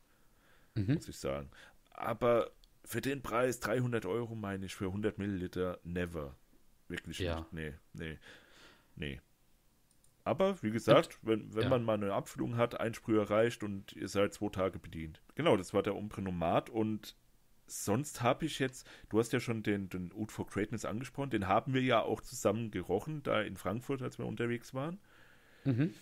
mhm. 0.74 0.94
muss 0.94 1.08
ich 1.08 1.18
sagen. 1.18 1.50
Aber 1.90 2.50
für 2.84 3.00
den 3.00 3.22
Preis 3.22 3.60
300 3.60 4.06
Euro 4.06 4.34
meine 4.34 4.66
ich 4.66 4.74
für 4.74 4.86
100 4.86 5.18
Milliliter 5.18 5.78
never. 5.84 6.36
Wirklich 6.88 7.18
ja. 7.18 7.40
nicht. 7.40 7.52
Nee, 7.52 7.74
nee, 7.92 8.18
nee. 8.96 9.20
Aber 10.24 10.62
wie 10.62 10.70
gesagt, 10.70 11.18
wenn, 11.22 11.54
wenn 11.54 11.64
ja. 11.64 11.68
man 11.70 11.84
mal 11.84 11.94
eine 11.94 12.12
Abfüllung 12.12 12.56
hat, 12.56 12.78
ein 12.78 12.92
Sprüher 12.92 13.30
reicht 13.30 13.62
und 13.62 13.92
ihr 13.94 14.08
seid 14.08 14.34
zwei 14.34 14.50
Tage 14.50 14.78
bedient. 14.78 15.22
Genau, 15.34 15.56
das 15.56 15.72
war 15.72 15.82
der 15.82 15.96
Umprenomat 15.96 16.68
und 16.68 17.16
sonst 17.66 18.22
habe 18.22 18.44
ich 18.44 18.58
jetzt, 18.58 18.86
du 19.08 19.18
hast 19.18 19.32
ja 19.32 19.40
schon 19.40 19.62
den, 19.62 19.88
den 19.88 20.12
Oud 20.12 20.32
for 20.32 20.46
Greatness 20.46 20.84
angesprochen, 20.84 21.30
den 21.30 21.48
haben 21.48 21.72
wir 21.72 21.82
ja 21.82 22.02
auch 22.02 22.20
zusammen 22.20 22.70
gerochen, 22.70 23.22
da 23.22 23.40
in 23.40 23.56
Frankfurt, 23.56 24.02
als 24.02 24.18
wir 24.18 24.26
unterwegs 24.26 24.74
waren. 24.74 24.98
Mhm. 25.68 25.94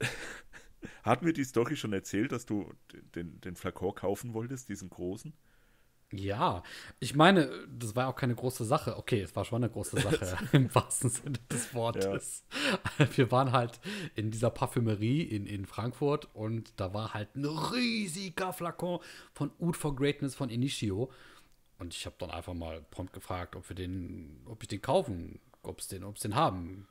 Hat 1.02 1.22
mir 1.22 1.32
die 1.32 1.44
Story 1.44 1.76
schon 1.76 1.92
erzählt, 1.92 2.32
dass 2.32 2.46
du 2.46 2.72
den, 3.14 3.40
den 3.40 3.56
Flakor 3.56 3.94
kaufen 3.94 4.34
wolltest, 4.34 4.68
diesen 4.68 4.90
großen? 4.90 5.32
Ja, 6.14 6.62
ich 7.00 7.14
meine, 7.14 7.50
das 7.68 7.96
war 7.96 8.08
auch 8.08 8.14
keine 8.14 8.34
große 8.34 8.64
Sache. 8.64 8.98
Okay, 8.98 9.22
es 9.22 9.34
war 9.34 9.46
schon 9.46 9.64
eine 9.64 9.72
große 9.72 9.98
Sache 9.98 10.36
im 10.52 10.72
wahrsten 10.74 11.08
Sinne 11.08 11.38
des 11.50 11.72
Wortes. 11.72 12.44
Ja. 12.98 13.16
Wir 13.16 13.30
waren 13.30 13.52
halt 13.52 13.80
in 14.14 14.30
dieser 14.30 14.50
Parfümerie 14.50 15.22
in, 15.22 15.46
in 15.46 15.64
Frankfurt 15.64 16.28
und 16.34 16.78
da 16.78 16.92
war 16.92 17.14
halt 17.14 17.34
ein 17.34 17.46
riesiger 17.46 18.52
Flakon 18.52 19.00
von 19.32 19.50
Oud 19.58 19.76
for 19.76 19.96
Greatness 19.96 20.34
von 20.34 20.50
Initio. 20.50 21.10
Und 21.78 21.94
ich 21.94 22.04
habe 22.04 22.16
dann 22.18 22.30
einfach 22.30 22.54
mal 22.54 22.82
prompt 22.90 23.14
gefragt, 23.14 23.56
ob 23.56 23.68
wir 23.70 23.74
den, 23.74 24.42
ob 24.44 24.62
ich 24.62 24.68
den 24.68 24.82
kaufen, 24.82 25.40
ob 25.62 25.80
es 25.80 25.88
den, 25.88 26.04
den 26.22 26.34
haben 26.34 26.86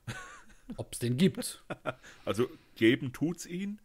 ob 0.77 0.93
es 0.93 0.99
den 0.99 1.17
gibt. 1.17 1.63
Also 2.25 2.47
geben 2.75 3.13
tut's 3.13 3.45
ihn, 3.45 3.79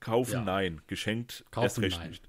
kaufen 0.00 0.32
ja. 0.32 0.42
nein, 0.42 0.82
geschenkt 0.86 1.44
kaufen 1.50 1.64
erst 1.64 1.78
recht 1.80 1.98
nein. 1.98 2.10
nicht. 2.10 2.28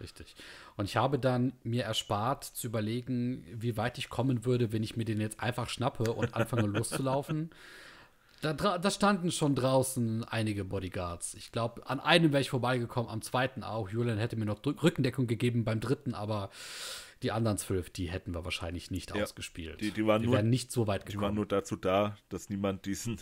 Richtig. 0.00 0.34
Und 0.76 0.86
ich 0.86 0.96
habe 0.96 1.18
dann 1.18 1.52
mir 1.62 1.84
erspart 1.84 2.44
zu 2.44 2.66
überlegen, 2.66 3.46
wie 3.52 3.76
weit 3.76 3.98
ich 3.98 4.08
kommen 4.08 4.44
würde, 4.44 4.72
wenn 4.72 4.82
ich 4.82 4.96
mir 4.96 5.04
den 5.04 5.20
jetzt 5.20 5.40
einfach 5.40 5.68
schnappe 5.68 6.12
und 6.12 6.34
anfange 6.34 6.66
loszulaufen. 6.66 7.50
Da, 8.40 8.52
da, 8.54 8.90
standen 8.90 9.30
schon 9.30 9.54
draußen 9.54 10.24
einige 10.24 10.64
Bodyguards. 10.64 11.34
Ich 11.34 11.52
glaube, 11.52 11.88
an 11.88 12.00
einem 12.00 12.32
wäre 12.32 12.40
ich 12.40 12.50
vorbeigekommen, 12.50 13.08
am 13.08 13.22
zweiten 13.22 13.62
auch. 13.62 13.88
Julian 13.88 14.18
hätte 14.18 14.34
mir 14.34 14.46
noch 14.46 14.66
Rückendeckung 14.66 15.28
gegeben 15.28 15.62
beim 15.62 15.78
dritten, 15.78 16.12
aber 16.12 16.50
die 17.22 17.32
anderen 17.32 17.58
zwölf, 17.58 17.90
die 17.90 18.10
hätten 18.10 18.34
wir 18.34 18.44
wahrscheinlich 18.44 18.90
nicht 18.90 19.14
ja, 19.14 19.22
ausgespielt. 19.22 19.80
Die, 19.80 19.90
die, 19.90 20.06
waren 20.06 20.22
die 20.22 20.26
nur, 20.26 20.36
wären 20.36 20.50
nicht 20.50 20.72
so 20.72 20.86
weit 20.86 21.06
gekommen. 21.06 21.20
Die 21.20 21.22
waren 21.22 21.34
nur 21.34 21.46
dazu 21.46 21.76
da, 21.76 22.16
dass 22.28 22.50
niemand 22.50 22.86
diesen, 22.86 23.20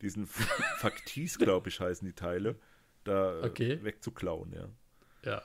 diesen 0.00 0.26
Faktis, 0.78 1.38
glaube 1.38 1.68
ich, 1.68 1.80
heißen 1.80 2.06
die 2.06 2.14
Teile, 2.14 2.58
da 3.04 3.42
okay. 3.42 3.82
wegzuklauen, 3.82 4.52
ja. 4.52 4.68
Ja, 5.24 5.40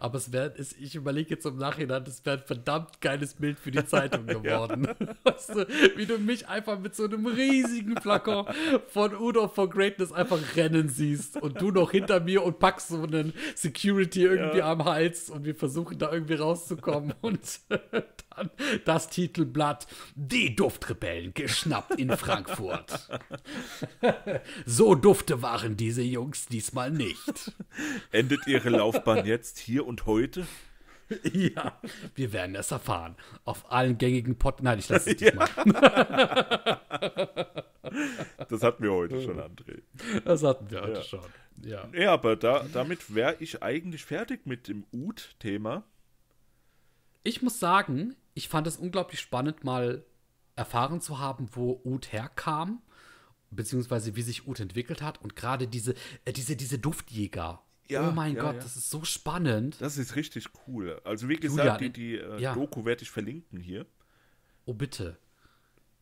aber 0.00 0.18
es 0.18 0.32
wäre, 0.32 0.54
ich 0.58 0.96
überlege 0.96 1.30
jetzt 1.30 1.46
im 1.46 1.56
Nachhinein, 1.56 2.04
das 2.04 2.26
wäre 2.26 2.38
ein 2.38 2.44
verdammt 2.44 3.00
geiles 3.00 3.34
Bild 3.34 3.60
für 3.60 3.70
die 3.70 3.84
Zeitung 3.86 4.26
geworden. 4.26 4.88
ja. 4.88 5.14
weißt 5.32 5.50
du, 5.50 5.68
wie 5.96 6.06
du 6.06 6.18
mich 6.18 6.48
einfach 6.48 6.80
mit 6.80 6.96
so 6.96 7.04
einem 7.04 7.26
riesigen 7.26 7.96
Flakon 8.00 8.46
von 8.88 9.14
Udo 9.14 9.46
for 9.46 9.70
Greatness 9.70 10.10
einfach 10.10 10.40
rennen 10.56 10.88
siehst 10.88 11.40
und 11.40 11.60
du 11.60 11.70
noch 11.70 11.92
hinter 11.92 12.18
mir 12.18 12.42
und 12.42 12.58
packst 12.58 12.88
so 12.88 13.04
einen 13.04 13.32
Security 13.54 14.24
irgendwie 14.24 14.58
ja. 14.58 14.72
am 14.72 14.84
Hals 14.84 15.30
und 15.30 15.44
wir 15.44 15.54
versuchen 15.54 15.96
da 15.96 16.10
irgendwie 16.10 16.34
rauszukommen 16.34 17.14
und 17.20 17.40
das 18.84 19.08
Titelblatt 19.08 19.86
Die 20.14 20.54
Duftrebellen 20.54 21.34
geschnappt 21.34 21.98
in 21.98 22.16
Frankfurt. 22.16 23.08
so 24.66 24.94
dufte 24.94 25.42
waren 25.42 25.76
diese 25.76 26.02
Jungs 26.02 26.46
diesmal 26.46 26.90
nicht. 26.90 27.52
Endet 28.12 28.46
ihre 28.46 28.70
Laufbahn 28.70 29.26
jetzt, 29.26 29.58
hier 29.58 29.86
und 29.86 30.06
heute? 30.06 30.46
Ja, 31.32 31.80
wir 32.14 32.32
werden 32.32 32.54
es 32.54 32.70
erfahren. 32.70 33.16
Auf 33.44 33.70
allen 33.70 33.98
gängigen 33.98 34.38
Pod. 34.38 34.62
Nein, 34.62 34.78
ich 34.78 34.88
lasse 34.88 35.10
es 35.10 35.20
ja. 35.20 35.34
mal. 35.34 35.48
das 38.48 38.62
hatten 38.62 38.82
wir 38.82 38.92
heute 38.92 39.20
schon, 39.20 39.38
André. 39.38 39.82
Das 40.24 40.42
hatten 40.42 40.70
wir 40.70 40.80
heute 40.82 40.94
ja. 40.94 41.02
schon. 41.02 41.20
Ja, 41.62 41.88
ja 41.92 42.12
aber 42.12 42.36
da, 42.36 42.64
damit 42.72 43.14
wäre 43.14 43.36
ich 43.40 43.62
eigentlich 43.62 44.04
fertig 44.04 44.46
mit 44.46 44.68
dem 44.68 44.86
Ud-Thema. 44.92 45.84
Ich 47.22 47.42
muss 47.42 47.60
sagen, 47.60 48.16
ich 48.34 48.48
fand 48.48 48.66
es 48.66 48.76
unglaublich 48.76 49.20
spannend, 49.20 49.64
mal 49.64 50.04
erfahren 50.56 51.00
zu 51.00 51.18
haben, 51.18 51.48
wo 51.52 51.80
Ud 51.84 52.12
herkam, 52.12 52.82
beziehungsweise 53.50 54.16
wie 54.16 54.22
sich 54.22 54.46
Ud 54.46 54.60
entwickelt 54.60 55.02
hat 55.02 55.20
und 55.22 55.36
gerade 55.36 55.66
diese, 55.66 55.94
äh, 56.24 56.32
diese, 56.32 56.56
diese 56.56 56.78
Duftjäger 56.78 57.62
ja, 57.88 58.08
oh 58.08 58.12
mein 58.12 58.34
ja, 58.34 58.42
Gott, 58.42 58.54
ja. 58.56 58.62
das 58.62 58.76
ist 58.76 58.88
so 58.88 59.04
spannend. 59.04 59.76
Das 59.80 59.98
ist 59.98 60.16
richtig 60.16 60.46
cool. 60.66 61.00
Also 61.04 61.28
wie 61.28 61.36
gesagt, 61.36 61.80
Julian, 61.80 61.92
die, 61.92 61.92
die 61.92 62.16
äh, 62.16 62.54
Doku 62.54 62.84
werde 62.84 63.02
ich 63.02 63.10
verlinken 63.10 63.60
hier. 63.60 63.86
Oh 64.64 64.72
bitte. 64.72 65.18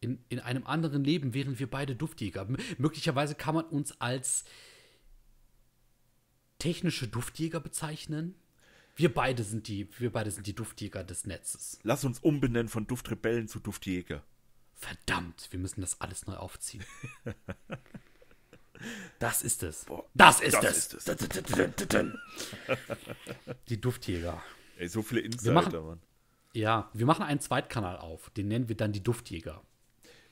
in, 0.00 0.24
in 0.28 0.38
einem 0.38 0.66
anderen 0.66 1.02
Leben 1.02 1.34
wären 1.34 1.58
wir 1.58 1.68
beide 1.68 1.96
Duftjäger. 1.96 2.42
M 2.42 2.56
möglicherweise 2.78 3.34
kann 3.34 3.54
man 3.54 3.64
uns 3.64 4.00
als 4.00 4.44
technische 6.58 7.08
Duftjäger 7.08 7.58
bezeichnen. 7.58 8.36
Wir 8.94 9.12
beide 9.12 9.42
sind 9.42 9.68
die, 9.68 9.88
wir 9.98 10.12
beide 10.12 10.30
sind 10.30 10.46
die 10.46 10.54
Duftjäger 10.54 11.04
des 11.04 11.26
Netzes. 11.26 11.78
Lass 11.82 12.04
uns 12.04 12.18
umbenennen 12.18 12.68
von 12.68 12.86
Duftrebellen 12.86 13.48
zu 13.48 13.58
Duftjäger. 13.58 14.22
Verdammt, 14.74 15.48
wir 15.50 15.58
müssen 15.58 15.80
das 15.80 16.00
alles 16.00 16.26
neu 16.26 16.36
aufziehen. 16.36 16.84
Das 19.18 19.42
ist 19.42 19.62
es. 19.62 19.84
Boah, 19.84 20.04
das 20.14 20.40
ist 20.40 20.54
das 20.54 20.92
es. 20.94 21.06
Ist 21.06 21.94
es. 21.94 21.94
Die 23.68 23.80
Duftjäger. 23.80 24.42
Ey, 24.76 24.88
so 24.88 25.02
viele 25.02 25.20
Insider, 25.20 25.52
machen, 25.52 25.72
Mann. 25.72 26.00
Ja, 26.52 26.90
wir 26.92 27.06
machen 27.06 27.22
einen 27.22 27.40
Zweitkanal 27.40 27.98
auf. 27.98 28.30
Den 28.30 28.48
nennen 28.48 28.68
wir 28.68 28.76
dann 28.76 28.92
die 28.92 29.02
Duftjäger. 29.02 29.62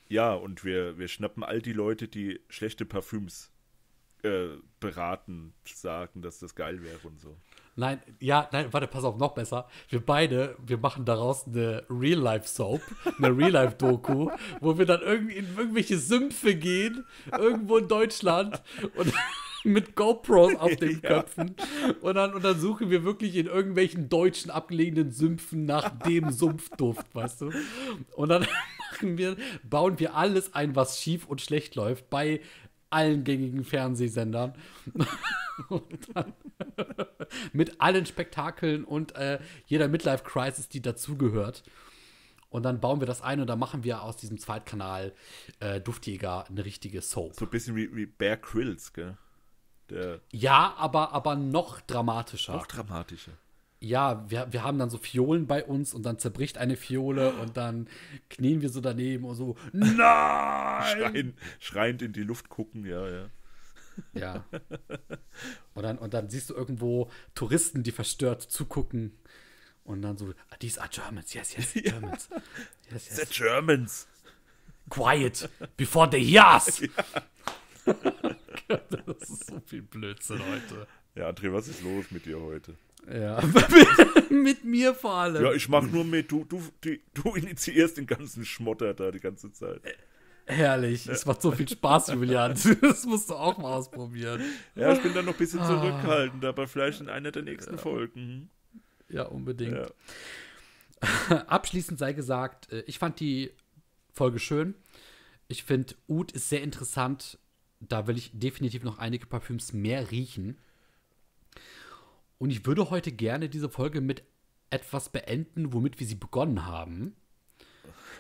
Ja, 0.08 0.34
und 0.34 0.64
wir, 0.64 0.98
wir 0.98 1.08
schnappen 1.08 1.44
all 1.44 1.62
die 1.62 1.72
Leute, 1.72 2.08
die 2.08 2.40
schlechte 2.48 2.84
Parfüms 2.84 3.52
äh, 4.22 4.56
beraten, 4.80 5.54
sagen, 5.64 6.20
dass 6.20 6.40
das 6.40 6.54
geil 6.54 6.82
wäre 6.82 6.98
und 7.04 7.20
so. 7.20 7.36
Nein, 7.80 7.98
ja, 8.20 8.46
nein, 8.52 8.66
warte, 8.72 8.86
pass 8.86 9.04
auf, 9.04 9.16
noch 9.16 9.32
besser. 9.32 9.66
Wir 9.88 10.04
beide, 10.04 10.54
wir 10.66 10.76
machen 10.76 11.06
daraus 11.06 11.46
eine 11.46 11.82
Real-Life-Soap, 11.88 12.82
eine 13.16 13.34
Real-Life-Doku, 13.34 14.30
wo 14.60 14.76
wir 14.76 14.84
dann 14.84 15.00
irgendwie 15.00 15.36
in 15.36 15.46
irgendwelche 15.56 15.96
Sümpfe 15.96 16.54
gehen, 16.54 17.06
irgendwo 17.32 17.78
in 17.78 17.88
Deutschland 17.88 18.62
und 18.96 19.10
mit 19.64 19.96
GoPros 19.96 20.56
auf 20.56 20.76
den 20.76 21.00
Köpfen. 21.00 21.56
Ja. 21.56 21.94
Und, 22.02 22.16
dann, 22.16 22.34
und 22.34 22.44
dann 22.44 22.60
suchen 22.60 22.90
wir 22.90 23.02
wirklich 23.02 23.34
in 23.36 23.46
irgendwelchen 23.46 24.10
deutschen 24.10 24.50
abgelegenen 24.50 25.10
Sümpfen 25.10 25.64
nach 25.64 25.88
dem 26.00 26.32
Sumpfduft, 26.32 27.14
weißt 27.14 27.40
du? 27.40 27.50
Und 28.14 28.28
dann 28.28 28.46
machen 28.92 29.16
wir, 29.16 29.36
bauen 29.64 29.98
wir 29.98 30.16
alles 30.16 30.52
ein, 30.52 30.76
was 30.76 31.00
schief 31.00 31.24
und 31.26 31.40
schlecht 31.40 31.76
läuft, 31.76 32.10
bei 32.10 32.42
allen 32.90 33.24
gängigen 33.24 33.64
Fernsehsendern. 33.64 34.54
dann, 36.14 36.32
mit 37.52 37.80
allen 37.80 38.06
Spektakeln 38.06 38.84
und 38.84 39.14
äh, 39.16 39.38
jeder 39.66 39.88
Midlife-Crisis, 39.88 40.68
die 40.68 40.82
dazugehört. 40.82 41.62
Und 42.48 42.64
dann 42.64 42.80
bauen 42.80 43.00
wir 43.00 43.06
das 43.06 43.22
ein 43.22 43.40
und 43.40 43.46
dann 43.46 43.58
machen 43.58 43.84
wir 43.84 44.02
aus 44.02 44.16
diesem 44.16 44.38
Zweitkanal 44.38 45.14
äh, 45.60 45.80
Duftjäger 45.80 46.46
eine 46.48 46.64
richtige 46.64 47.00
Soap. 47.00 47.36
So 47.36 47.44
ein 47.44 47.50
bisschen 47.50 47.76
wie, 47.76 47.94
wie 47.94 48.06
Bear 48.06 48.36
Quills, 48.36 48.92
gell? 48.92 49.16
Der 49.88 50.20
ja, 50.32 50.74
aber, 50.76 51.12
aber 51.12 51.36
noch 51.36 51.80
dramatischer. 51.80 52.54
Noch 52.54 52.66
dramatischer. 52.66 53.32
Ja, 53.82 54.28
wir, 54.28 54.52
wir 54.52 54.62
haben 54.62 54.78
dann 54.78 54.90
so 54.90 54.98
Fiolen 54.98 55.46
bei 55.46 55.64
uns 55.64 55.94
und 55.94 56.04
dann 56.04 56.18
zerbricht 56.18 56.58
eine 56.58 56.76
Fiole 56.76 57.32
und 57.32 57.56
dann 57.56 57.88
knien 58.28 58.60
wir 58.60 58.68
so 58.68 58.82
daneben 58.82 59.24
und 59.24 59.34
so, 59.34 59.56
nein! 59.72 60.84
Schreien, 60.84 61.34
schreiend 61.58 62.02
in 62.02 62.12
die 62.12 62.22
Luft 62.22 62.50
gucken, 62.50 62.84
ja, 62.84 63.08
ja. 63.08 63.30
Ja. 64.12 64.44
Und 65.74 65.82
dann, 65.82 65.98
und 65.98 66.14
dann 66.14 66.30
siehst 66.30 66.50
du 66.50 66.54
irgendwo 66.54 67.10
Touristen, 67.34 67.82
die 67.82 67.92
verstört 67.92 68.42
zugucken. 68.42 69.12
Und 69.84 70.02
dann 70.02 70.16
so, 70.16 70.32
ah, 70.50 70.56
these 70.58 70.80
are 70.80 70.88
Germans, 70.90 71.34
yes, 71.34 71.56
yes, 71.56 71.72
Germans. 71.84 72.28
Yes, 72.90 73.08
yes. 73.08 73.16
The 73.16 73.26
Germans. 73.26 74.08
Quiet, 74.88 75.48
before 75.76 76.08
they 76.08 76.20
yes! 76.20 76.80
Ja. 76.80 77.98
das 78.88 79.30
ist 79.30 79.46
so 79.46 79.60
viel 79.60 79.82
Blödsinn 79.82 80.40
heute. 80.40 80.86
Ja, 81.14 81.28
André, 81.28 81.52
was 81.52 81.68
ist 81.68 81.82
los 81.82 82.10
mit 82.10 82.26
dir 82.26 82.40
heute? 82.40 82.74
Ja, 83.08 83.40
mit 84.30 84.64
mir 84.64 84.94
vor 84.94 85.14
allem. 85.14 85.44
Ja, 85.44 85.52
ich 85.52 85.68
mach 85.68 85.82
nur 85.82 86.04
mit. 86.04 86.30
Du, 86.30 86.44
du, 86.44 86.62
die, 86.84 87.00
du 87.14 87.34
initiierst 87.34 87.96
den 87.96 88.06
ganzen 88.06 88.44
Schmotter 88.44 88.94
da 88.94 89.10
die 89.10 89.20
ganze 89.20 89.52
Zeit. 89.52 89.80
Herrlich. 90.46 91.06
Es 91.06 91.26
macht 91.26 91.42
so 91.42 91.52
viel 91.52 91.68
Spaß, 91.68 92.08
Julian. 92.08 92.58
Das 92.80 93.06
musst 93.06 93.30
du 93.30 93.34
auch 93.34 93.58
mal 93.58 93.72
ausprobieren. 93.72 94.42
Ja, 94.74 94.92
ich 94.92 95.00
bin 95.00 95.14
dann 95.14 95.24
noch 95.24 95.34
ein 95.34 95.38
bisschen 95.38 95.60
ah. 95.60 95.66
zurückhaltend, 95.66 96.44
aber 96.44 96.66
vielleicht 96.66 97.00
in 97.00 97.08
einer 97.08 97.30
der 97.30 97.42
nächsten 97.42 97.76
ja. 97.76 97.78
Folgen. 97.78 98.50
Ja, 99.08 99.24
unbedingt. 99.24 99.90
Ja. 101.30 101.36
Abschließend 101.46 101.98
sei 101.98 102.12
gesagt, 102.12 102.72
äh, 102.72 102.82
ich 102.86 102.98
fand 102.98 103.20
die 103.20 103.52
Folge 104.12 104.38
schön. 104.38 104.74
Ich 105.48 105.64
finde, 105.64 105.94
Oud 106.08 106.32
ist 106.32 106.48
sehr 106.48 106.62
interessant. 106.62 107.38
Da 107.80 108.06
will 108.06 108.18
ich 108.18 108.30
definitiv 108.34 108.82
noch 108.82 108.98
einige 108.98 109.26
Parfüms 109.26 109.72
mehr 109.72 110.10
riechen. 110.10 110.58
Und 112.40 112.50
ich 112.50 112.64
würde 112.64 112.88
heute 112.88 113.12
gerne 113.12 113.50
diese 113.50 113.68
Folge 113.68 114.00
mit 114.00 114.22
etwas 114.70 115.10
beenden, 115.10 115.74
womit 115.74 116.00
wir 116.00 116.06
sie 116.06 116.14
begonnen 116.14 116.64
haben. 116.64 117.14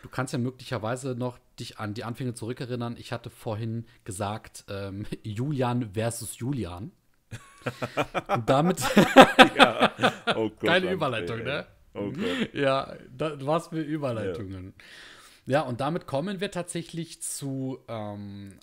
Du 0.02 0.10
kannst 0.10 0.34
ja 0.34 0.38
möglicherweise 0.38 1.14
noch 1.14 1.38
dich 1.58 1.78
an 1.78 1.94
die 1.94 2.04
Anfänge 2.04 2.34
zurückerinnern. 2.34 2.96
Ich 2.98 3.12
hatte 3.12 3.30
vorhin 3.30 3.86
gesagt, 4.04 4.64
ähm, 4.68 5.06
Julian 5.22 5.94
versus 5.94 6.38
Julian. 6.38 6.92
Und 8.28 8.48
damit. 8.48 8.80
ja. 9.56 9.90
oh 10.36 10.50
Gott, 10.50 10.60
Keine 10.60 10.92
Überleitung, 10.92 11.42
ne? 11.42 11.66
Oh 11.94 12.12
Gott. 12.12 12.54
Ja, 12.54 12.94
da, 13.16 13.34
was 13.40 13.68
für 13.68 13.80
Überleitungen. 13.80 14.74
Ja. 15.46 15.60
ja. 15.60 15.62
und 15.62 15.80
damit 15.80 16.06
kommen 16.06 16.40
wir 16.40 16.50
tatsächlich 16.50 17.22
zu 17.22 17.78
ähm, 17.88 18.58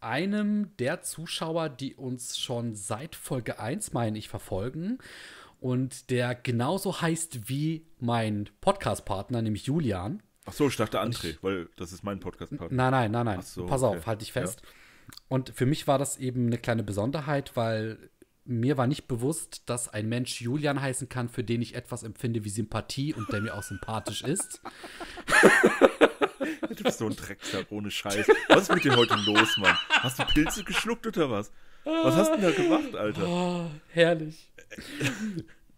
einem 0.00 0.76
der 0.78 1.02
Zuschauer, 1.02 1.68
die 1.68 1.94
uns 1.94 2.38
schon 2.38 2.74
seit 2.74 3.14
Folge 3.14 3.58
1, 3.58 3.92
meine 3.92 4.18
ich, 4.18 4.28
verfolgen. 4.28 4.98
Und 5.60 6.10
der 6.10 6.34
genauso 6.34 7.00
heißt 7.00 7.48
wie 7.48 7.84
mein 7.98 8.48
Podcast-Partner, 8.60 9.42
nämlich 9.42 9.66
Julian. 9.66 10.22
Ach 10.46 10.52
so, 10.52 10.68
ich 10.68 10.76
dachte 10.76 11.00
André, 11.00 11.30
ich, 11.30 11.42
weil 11.42 11.68
das 11.76 11.92
ist 11.92 12.02
mein 12.02 12.18
Podcast-Partner. 12.18 12.76
Nein, 12.76 12.90
nein, 12.90 13.10
nein, 13.10 13.26
nein. 13.26 13.42
So, 13.42 13.66
Pass 13.66 13.82
okay. 13.82 13.98
auf, 13.98 14.06
halt 14.06 14.22
dich 14.22 14.32
fest. 14.32 14.62
Ja. 14.62 14.68
Und 15.28 15.50
für 15.50 15.66
mich 15.66 15.86
war 15.86 15.98
das 15.98 16.16
eben 16.16 16.46
eine 16.46 16.58
kleine 16.58 16.82
Besonderheit, 16.82 17.56
weil 17.56 18.10
mir 18.50 18.76
war 18.76 18.86
nicht 18.86 19.06
bewusst, 19.06 19.62
dass 19.66 19.88
ein 19.88 20.08
Mensch 20.08 20.40
Julian 20.40 20.80
heißen 20.80 21.08
kann, 21.08 21.28
für 21.28 21.44
den 21.44 21.62
ich 21.62 21.74
etwas 21.74 22.02
empfinde 22.02 22.44
wie 22.44 22.50
Sympathie 22.50 23.14
und 23.14 23.32
der 23.32 23.40
mir 23.40 23.54
auch 23.54 23.62
sympathisch 23.62 24.22
ist. 24.22 24.60
du 26.68 26.82
bist 26.82 26.98
so 26.98 27.06
ein 27.06 27.16
Drecksack 27.16 27.66
ohne 27.70 27.90
Scheiß. 27.90 28.26
Was 28.48 28.62
ist 28.62 28.74
mit 28.74 28.84
dir 28.84 28.96
heute 28.96 29.14
los, 29.24 29.56
Mann? 29.56 29.76
Hast 29.88 30.18
du 30.18 30.24
Pilze 30.24 30.64
geschluckt 30.64 31.06
oder 31.06 31.30
was? 31.30 31.52
Was 31.84 32.14
hast 32.16 32.32
du 32.32 32.40
denn 32.40 32.44
da 32.44 32.50
gemacht, 32.50 32.94
Alter? 32.94 33.26
Oh, 33.26 33.70
herrlich. 33.88 34.50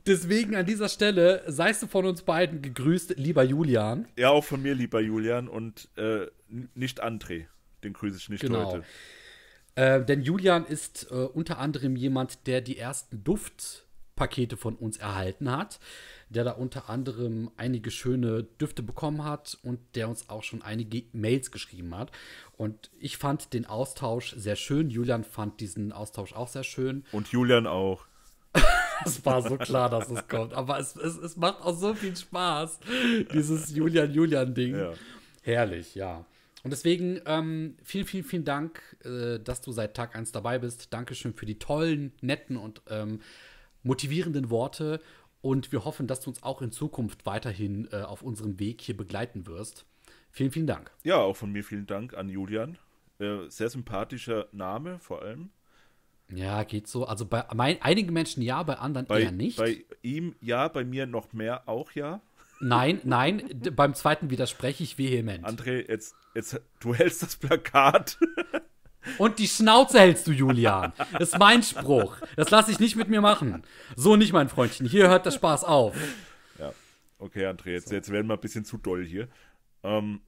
Deswegen 0.06 0.56
an 0.56 0.66
dieser 0.66 0.88
Stelle 0.88 1.44
seist 1.46 1.82
du 1.82 1.86
von 1.86 2.06
uns 2.06 2.22
beiden 2.22 2.60
gegrüßt, 2.60 3.14
lieber 3.18 3.44
Julian. 3.44 4.08
Ja, 4.16 4.30
auch 4.30 4.44
von 4.44 4.60
mir, 4.62 4.74
lieber 4.74 5.00
Julian, 5.00 5.46
und 5.46 5.88
äh, 5.96 6.26
nicht 6.74 7.04
André. 7.04 7.46
Den 7.84 7.92
grüße 7.92 8.16
ich 8.16 8.28
nicht 8.28 8.40
genau. 8.40 8.72
heute. 8.72 8.84
Äh, 9.74 10.04
denn 10.04 10.22
Julian 10.22 10.66
ist 10.66 11.08
äh, 11.10 11.14
unter 11.14 11.58
anderem 11.58 11.96
jemand, 11.96 12.46
der 12.46 12.60
die 12.60 12.76
ersten 12.76 13.24
Duftpakete 13.24 14.56
von 14.56 14.76
uns 14.76 14.98
erhalten 14.98 15.50
hat, 15.50 15.80
der 16.28 16.44
da 16.44 16.52
unter 16.52 16.90
anderem 16.90 17.50
einige 17.56 17.90
schöne 17.90 18.42
Düfte 18.42 18.82
bekommen 18.82 19.24
hat 19.24 19.58
und 19.62 19.80
der 19.94 20.08
uns 20.08 20.28
auch 20.28 20.42
schon 20.42 20.62
einige 20.62 21.04
Mails 21.12 21.50
geschrieben 21.50 21.96
hat. 21.96 22.10
Und 22.56 22.90
ich 22.98 23.16
fand 23.16 23.54
den 23.54 23.66
Austausch 23.66 24.34
sehr 24.36 24.56
schön. 24.56 24.90
Julian 24.90 25.24
fand 25.24 25.60
diesen 25.60 25.92
Austausch 25.92 26.34
auch 26.34 26.48
sehr 26.48 26.64
schön. 26.64 27.04
Und 27.12 27.28
Julian 27.28 27.66
auch. 27.66 28.06
Es 29.04 29.26
war 29.26 29.42
so 29.42 29.56
klar, 29.56 29.90
dass 29.90 30.08
es 30.08 30.28
kommt. 30.28 30.54
Aber 30.54 30.78
es, 30.78 30.94
es, 30.94 31.16
es 31.16 31.36
macht 31.36 31.60
auch 31.62 31.76
so 31.76 31.92
viel 31.92 32.14
Spaß, 32.14 32.78
dieses 33.32 33.70
Julian-Julian-Ding. 33.74 34.76
Ja. 34.76 34.92
Herrlich, 35.42 35.96
ja. 35.96 36.24
Und 36.62 36.70
deswegen 36.70 37.20
ähm, 37.26 37.76
vielen, 37.82 38.06
vielen, 38.06 38.24
vielen 38.24 38.44
Dank, 38.44 38.80
äh, 39.04 39.38
dass 39.40 39.60
du 39.60 39.72
seit 39.72 39.94
Tag 39.94 40.14
1 40.14 40.32
dabei 40.32 40.58
bist. 40.58 40.92
Dankeschön 40.92 41.34
für 41.34 41.46
die 41.46 41.58
tollen, 41.58 42.12
netten 42.20 42.56
und 42.56 42.82
ähm, 42.88 43.20
motivierenden 43.82 44.50
Worte. 44.50 45.00
Und 45.40 45.72
wir 45.72 45.84
hoffen, 45.84 46.06
dass 46.06 46.20
du 46.20 46.30
uns 46.30 46.42
auch 46.44 46.62
in 46.62 46.70
Zukunft 46.70 47.26
weiterhin 47.26 47.88
äh, 47.90 48.02
auf 48.02 48.22
unserem 48.22 48.60
Weg 48.60 48.80
hier 48.80 48.96
begleiten 48.96 49.46
wirst. 49.46 49.84
Vielen, 50.30 50.52
vielen 50.52 50.68
Dank. 50.68 50.92
Ja, 51.02 51.16
auch 51.16 51.36
von 51.36 51.50
mir 51.50 51.64
vielen 51.64 51.86
Dank 51.86 52.14
an 52.14 52.28
Julian. 52.28 52.78
Äh, 53.18 53.48
sehr 53.48 53.68
sympathischer 53.68 54.46
Name 54.52 55.00
vor 55.00 55.22
allem. 55.22 55.50
Ja, 56.32 56.62
geht 56.62 56.86
so. 56.86 57.04
Also 57.04 57.26
bei 57.26 57.44
mein, 57.54 57.82
einigen 57.82 58.12
Menschen 58.12 58.42
ja, 58.42 58.62
bei 58.62 58.76
anderen 58.76 59.06
bei, 59.06 59.22
eher 59.22 59.32
nicht. 59.32 59.58
Bei 59.58 59.84
ihm 60.00 60.34
ja, 60.40 60.68
bei 60.68 60.84
mir 60.84 61.06
noch 61.06 61.32
mehr 61.32 61.68
auch 61.68 61.92
ja. 61.92 62.20
Nein, 62.62 63.00
nein, 63.02 63.42
beim 63.74 63.92
zweiten 63.92 64.30
widerspreche 64.30 64.84
ich 64.84 64.96
vehement. 64.96 65.44
André, 65.44 65.88
jetzt, 65.88 66.14
jetzt, 66.34 66.60
du 66.78 66.94
hältst 66.94 67.22
das 67.22 67.34
Plakat. 67.36 68.18
Und 69.18 69.40
die 69.40 69.48
Schnauze 69.48 69.98
hältst 69.98 70.28
du, 70.28 70.30
Julian. 70.30 70.92
Das 71.12 71.30
ist 71.30 71.38
mein 71.40 71.64
Spruch. 71.64 72.18
Das 72.36 72.50
lasse 72.50 72.70
ich 72.70 72.78
nicht 72.78 72.94
mit 72.94 73.08
mir 73.08 73.20
machen. 73.20 73.64
So 73.96 74.14
nicht, 74.14 74.32
mein 74.32 74.48
Freundchen. 74.48 74.86
Hier 74.86 75.08
hört 75.08 75.26
der 75.26 75.32
Spaß 75.32 75.64
auf. 75.64 75.96
Ja, 76.56 76.72
okay, 77.18 77.46
André, 77.46 77.70
jetzt, 77.70 77.88
so. 77.88 77.96
jetzt 77.96 78.12
werden 78.12 78.28
wir 78.28 78.34
ein 78.34 78.40
bisschen 78.40 78.64
zu 78.64 78.78
doll 78.78 79.04
hier. 79.04 79.26
Ähm, 79.82 80.20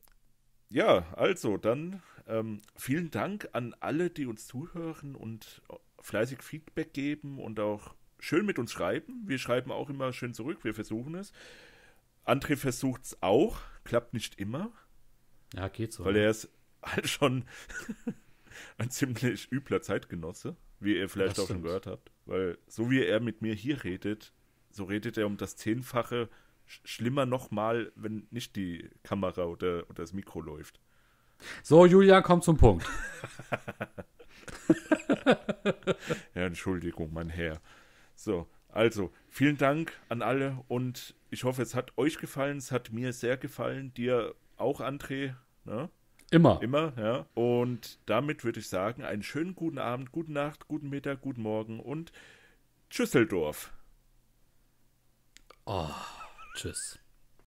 ja, 0.71 1.07
also, 1.15 1.57
dann 1.57 2.03
ähm, 2.27 2.63
vielen 2.75 3.13
Dank 3.13 3.49
an 3.53 3.77
alle, 3.79 4.11
die 4.11 4.27
uns 4.27 4.49
zuhören 4.49 5.15
und 5.15 5.63
fleißig 6.01 6.43
Feedback 6.43 6.93
geben 6.93 7.39
und 7.39 7.61
auch 7.61 7.95
schön 8.19 8.45
mit 8.45 8.59
uns 8.59 8.73
schreiben. 8.73 9.23
Wir 9.25 9.39
schreiben 9.39 9.71
auch 9.71 9.89
immer 9.89 10.13
schön 10.13 10.35
zurück, 10.35 10.65
wir 10.65 10.75
versuchen 10.75 11.15
es. 11.15 11.33
André 12.25 12.57
versucht 12.57 13.05
es 13.05 13.23
auch, 13.23 13.59
klappt 13.85 14.15
nicht 14.15 14.39
immer. 14.39 14.73
Ja, 15.55 15.69
geht 15.69 15.93
so. 15.93 16.05
Weil 16.05 16.17
er 16.17 16.31
ist 16.31 16.49
halt 16.83 17.09
schon 17.09 17.45
ein 18.79 18.91
ziemlich 18.91 19.51
übler 19.53 19.83
Zeitgenosse, 19.83 20.57
wie 20.81 20.97
ihr 20.97 21.09
vielleicht 21.09 21.39
auch 21.39 21.47
schon 21.47 21.63
gehört 21.63 21.87
habt. 21.87 22.11
Weil 22.27 22.59
so 22.67 22.91
wie 22.91 23.05
er 23.05 23.21
mit 23.21 23.43
mir 23.43 23.55
hier 23.55 23.85
redet, 23.85 24.33
so 24.71 24.85
redet 24.85 25.19
er 25.19 25.27
um 25.27 25.37
das 25.37 25.57
Zehnfache 25.57 26.29
schlimmer 26.67 27.27
nochmal, 27.27 27.93
wenn 27.95 28.27
nicht 28.31 28.57
die 28.57 28.89
Kamera 29.03 29.45
oder, 29.45 29.85
oder 29.91 30.03
das 30.03 30.15
Mikro 30.15 30.41
läuft. 30.41 30.81
So, 31.63 31.85
Julia, 31.85 32.23
komm 32.23 32.41
zum 32.41 32.57
Punkt. 32.57 32.87
ja, 36.35 36.47
Entschuldigung, 36.47 37.13
mein 37.13 37.29
Herr. 37.29 37.61
So, 38.15 38.49
also, 38.75 39.13
vielen 39.29 39.57
Dank 39.57 39.93
an 40.09 40.21
alle 40.21 40.59
und 40.67 41.15
ich 41.31 41.45
hoffe, 41.45 41.63
es 41.63 41.77
hat 41.77 41.97
euch 41.97 42.19
gefallen. 42.19 42.59
Es 42.59 42.73
hat 42.73 42.91
mir 42.91 43.13
sehr 43.13 43.37
gefallen. 43.37 43.95
Dir 43.95 44.35
auch, 44.57 44.81
André. 44.81 45.37
Ne? 45.65 45.89
Immer. 46.33 46.61
Immer, 46.61 46.93
ja. 46.97 47.27
Und 47.35 48.01
damit 48.07 48.43
würde 48.43 48.59
ich 48.59 48.69
sagen, 48.69 49.05
einen 49.05 49.23
schönen 49.23 49.55
guten 49.55 49.79
Abend, 49.79 50.11
gute 50.11 50.33
Nacht, 50.33 50.67
guten 50.67 50.91
Mittag, 50.91 51.21
guten 51.21 51.43
Morgen 51.43 51.79
und 51.79 52.11
Tschüsseldorf. 52.91 53.73
Oh, 55.67 55.89
tschüss. 56.57 56.99